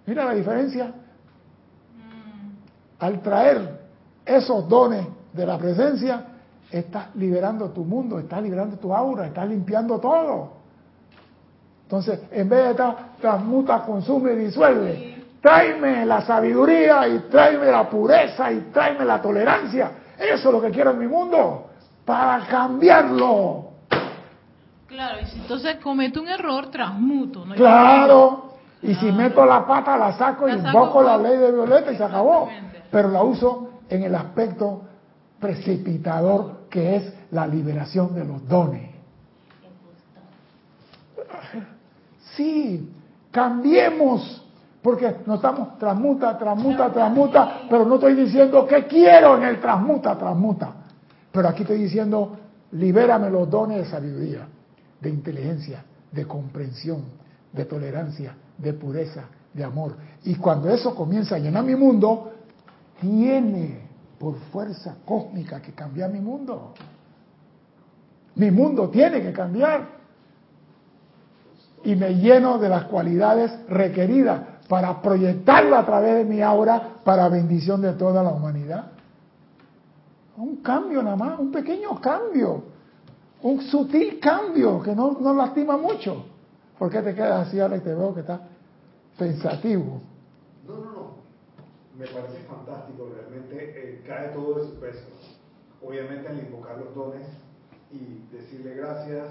[0.06, 0.86] Mira la diferencia.
[0.86, 2.52] Mm.
[3.00, 3.88] Al traer
[4.26, 6.26] esos dones de la presencia,
[6.72, 10.58] estás liberando tu mundo, estás liberando tu aura, estás limpiando todo.
[11.84, 17.90] Entonces, en vez de estar transmuta, consume y disuelve, tráeme la sabiduría y tráeme la
[17.90, 19.92] pureza y tráeme la tolerancia.
[20.20, 21.68] Eso es lo que quiero en mi mundo,
[22.04, 23.68] para cambiarlo.
[24.88, 27.46] Claro, y si entonces cometo un error, transmuto.
[27.46, 27.56] ¿no?
[27.56, 28.48] Claro.
[28.82, 32.04] Y si meto la pata, la saco y invoco la ley de Violeta y se
[32.04, 32.50] acabó.
[32.92, 34.84] Pero la uso en el aspecto
[35.40, 38.92] precipitador que es la liberación de los dones.
[42.36, 42.90] Sí,
[43.32, 44.46] cambiemos,
[44.82, 50.18] porque no estamos transmuta, transmuta, transmuta, pero no estoy diciendo que quiero en el transmuta,
[50.18, 50.74] transmuta.
[51.32, 52.38] Pero aquí estoy diciendo,
[52.72, 54.48] libérame los dones de sabiduría,
[55.02, 57.04] de inteligencia, de comprensión,
[57.52, 59.96] de tolerancia, de pureza, de amor.
[60.24, 62.34] Y cuando eso comienza a llenar mi mundo,
[63.00, 63.87] tiene
[64.20, 66.74] por fuerza cósmica que cambiar mi mundo.
[68.36, 69.98] Mi mundo tiene que cambiar.
[71.84, 77.30] Y me lleno de las cualidades requeridas para proyectarlo a través de mi aura para
[77.30, 78.92] bendición de toda la humanidad.
[80.38, 82.64] Un cambio nada más, un pequeño cambio,
[83.42, 86.26] un sutil cambio que no, no lastima mucho.
[86.78, 88.42] ¿Por qué te quedas así ahora y te veo que estás
[89.18, 90.02] pensativo?
[91.98, 95.08] Me parece fantástico, realmente eh, cae todo de su peso.
[95.84, 97.26] Obviamente al invocar los dones
[97.92, 99.26] y decirle gracias,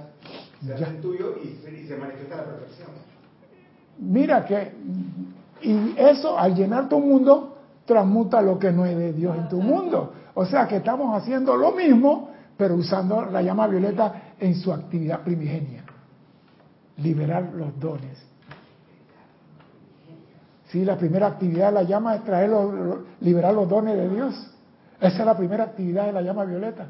[0.64, 2.88] se hace tuyo y se, se manifiesta a la perfección.
[3.98, 4.72] Mira que,
[5.62, 9.60] y eso al llenar tu mundo, transmuta lo que no es de Dios en tu
[9.60, 10.12] mundo.
[10.34, 15.22] O sea que estamos haciendo lo mismo, pero usando la llama violeta en su actividad
[15.22, 15.86] primigenia
[16.98, 18.18] liberar los dones.
[20.68, 22.50] Sí, la primera actividad de la llama es traer
[23.20, 24.34] liberar los dones de Dios.
[25.00, 26.86] Esa es la primera actividad de la llama violeta.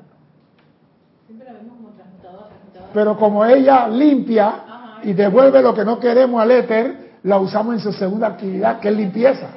[2.94, 7.80] Pero como ella limpia y devuelve lo que no queremos al éter, la usamos en
[7.80, 9.48] su segunda actividad, que es limpieza.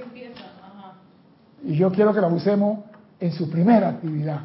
[1.64, 2.80] Y yo quiero que la usemos
[3.20, 4.42] en su primera actividad.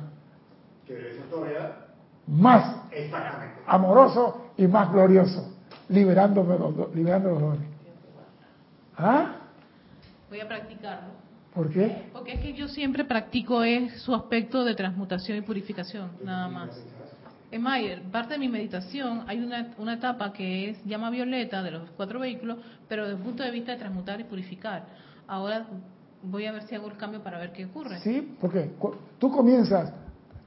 [2.27, 2.77] Más
[3.67, 5.55] amoroso y más glorioso
[5.89, 7.69] liberándome los, liberando los dones.
[8.97, 9.37] ¿Ah?
[10.35, 11.11] Voy a practicarlo.
[11.55, 12.07] ¿Por qué?
[12.13, 16.71] Porque es que yo siempre practico es su aspecto de transmutación y purificación, nada más.
[17.53, 21.71] Es Mayer, parte de mi meditación hay una, una etapa que es llama violeta de
[21.71, 22.59] los cuatro vehículos,
[22.89, 24.87] pero desde el punto de vista de transmutar y purificar.
[25.29, 25.69] ahora
[26.21, 28.01] voy a ver si hago el cambio para ver qué ocurre.
[28.01, 28.73] Sí, porque
[29.21, 29.93] tú comienzas,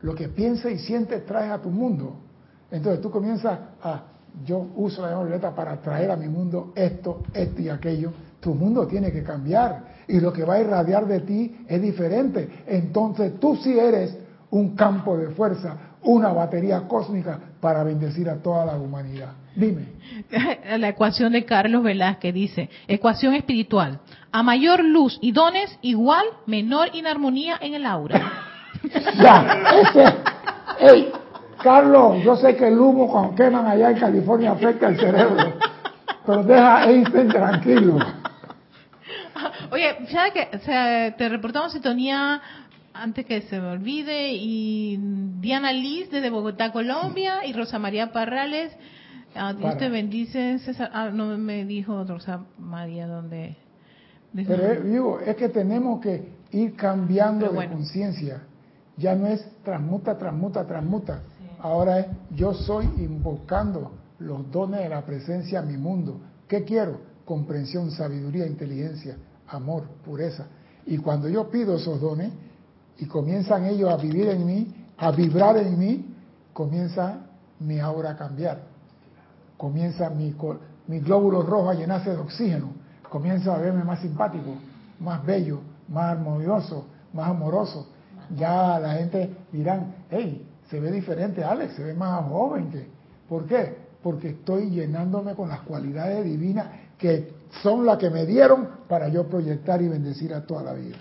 [0.01, 2.13] lo que piensas y sientes traes a tu mundo.
[2.69, 4.03] Entonces tú comienzas a,
[4.45, 8.11] yo uso la violeta para traer a mi mundo esto, esto y aquello.
[8.39, 12.63] Tu mundo tiene que cambiar y lo que va a irradiar de ti es diferente.
[12.67, 14.17] Entonces tú sí eres
[14.51, 19.33] un campo de fuerza, una batería cósmica para bendecir a toda la humanidad.
[19.55, 19.87] Dime.
[20.77, 23.99] La ecuación de Carlos Velázquez dice, ecuación espiritual,
[24.31, 28.21] a mayor luz y dones, igual menor inarmonía en el aura.
[29.19, 30.05] ya, ese,
[30.79, 31.11] hey,
[31.61, 35.53] Carlos, yo sé que el humo cuando queman allá en California afecta el cerebro,
[36.27, 37.97] pero deja a Einstein tranquilo.
[39.71, 42.41] Oye, ¿sabes que te reportamos sintonía
[42.93, 44.97] antes que se me olvide, y
[45.39, 48.75] Diana Liz desde Bogotá, Colombia, y Rosa María Parrales.
[49.35, 50.89] Ah, Dios te bendice, César.
[50.93, 53.55] Ah, no me dijo Rosa María dónde.
[54.33, 58.41] Pero digo, es que tenemos que ir cambiando de conciencia.
[58.97, 61.21] Ya no es transmuta, transmuta, transmuta.
[61.59, 66.19] Ahora es yo soy invocando los dones de la presencia a mi mundo.
[66.47, 66.99] ¿Qué quiero?
[67.25, 69.17] Comprensión, sabiduría, inteligencia,
[69.47, 70.47] amor, pureza.
[70.85, 72.31] Y cuando yo pido esos dones,
[72.99, 76.15] y comienzan ellos a vivir en mí, a vibrar en mí,
[76.53, 77.27] comienza
[77.59, 78.61] mi aura a cambiar.
[79.55, 80.35] Comienza mi,
[80.87, 82.71] mi glóbulo rojo a llenarse de oxígeno.
[83.09, 84.55] Comienza a verme más simpático,
[84.99, 87.87] más bello, más armonioso, más amoroso.
[88.35, 92.87] Ya la gente dirán, hey, se ve diferente Alex, se ve más joven que...
[93.29, 93.86] ¿Por qué?
[94.07, 96.67] Porque estoy llenándome con las cualidades divinas
[96.97, 100.97] que son las que me dieron para yo proyectar y bendecir a toda la vida.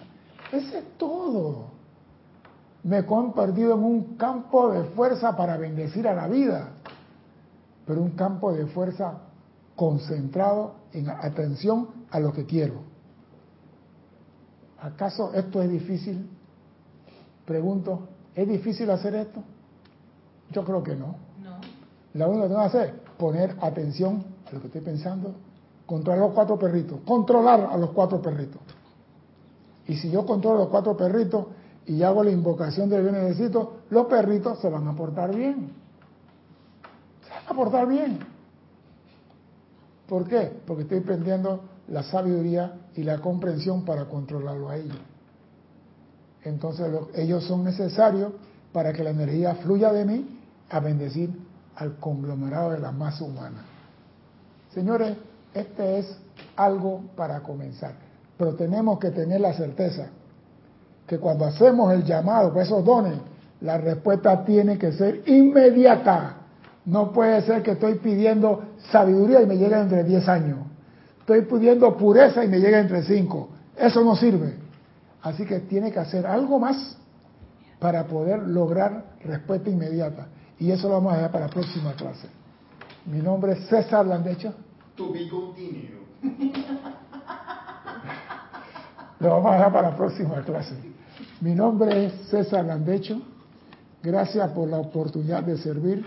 [0.52, 1.76] Ese es todo
[2.86, 6.68] me he convertido en un campo de fuerza para bendecir a la vida,
[7.84, 9.22] pero un campo de fuerza
[9.74, 12.82] concentrado en atención a lo que quiero.
[14.80, 16.30] ¿Acaso esto es difícil?
[17.44, 18.06] Pregunto,
[18.36, 19.42] ¿es difícil hacer esto?
[20.52, 21.25] Yo creo que no.
[22.16, 22.26] No.
[22.26, 25.34] La única que tengo que hacer es poner atención a lo que estoy pensando,
[25.86, 28.60] controlar los cuatro perritos, controlar a los cuatro perritos.
[29.86, 31.46] Y si yo controlo los cuatro perritos,
[31.86, 35.70] y hago la invocación del necesito, los perritos se van a portar bien.
[37.22, 38.18] Se van a portar bien.
[40.08, 40.52] ¿Por qué?
[40.66, 44.98] Porque estoy prendiendo la sabiduría y la comprensión para controlarlo a ellos.
[46.42, 48.32] Entonces ellos son necesarios
[48.72, 51.30] para que la energía fluya de mí a bendecir
[51.76, 53.64] al conglomerado de la masa humana.
[54.72, 55.16] Señores,
[55.54, 56.18] este es
[56.56, 57.92] algo para comenzar,
[58.36, 60.08] pero tenemos que tener la certeza
[61.06, 63.14] que cuando hacemos el llamado por esos dones,
[63.60, 66.34] la respuesta tiene que ser inmediata.
[66.84, 70.58] No puede ser que estoy pidiendo sabiduría y me llegue entre 10 años.
[71.20, 73.48] Estoy pidiendo pureza y me llegue entre 5.
[73.76, 74.54] Eso no sirve.
[75.22, 76.96] Así que tiene que hacer algo más
[77.78, 80.28] para poder lograr respuesta inmediata.
[80.58, 82.28] Y eso lo vamos a dejar para la próxima clase.
[83.04, 84.52] Mi nombre es César Landecho.
[84.96, 85.90] To be continued.
[89.20, 90.74] Lo vamos a dejar para la próxima clase.
[91.40, 93.20] Mi nombre es César Landecho.
[94.02, 96.04] Gracias por la oportunidad de servir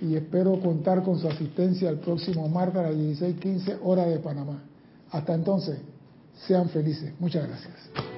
[0.00, 4.62] y espero contar con su asistencia el próximo martes a las 16:15 hora de Panamá.
[5.10, 5.78] Hasta entonces,
[6.46, 7.12] sean felices.
[7.18, 8.15] Muchas gracias.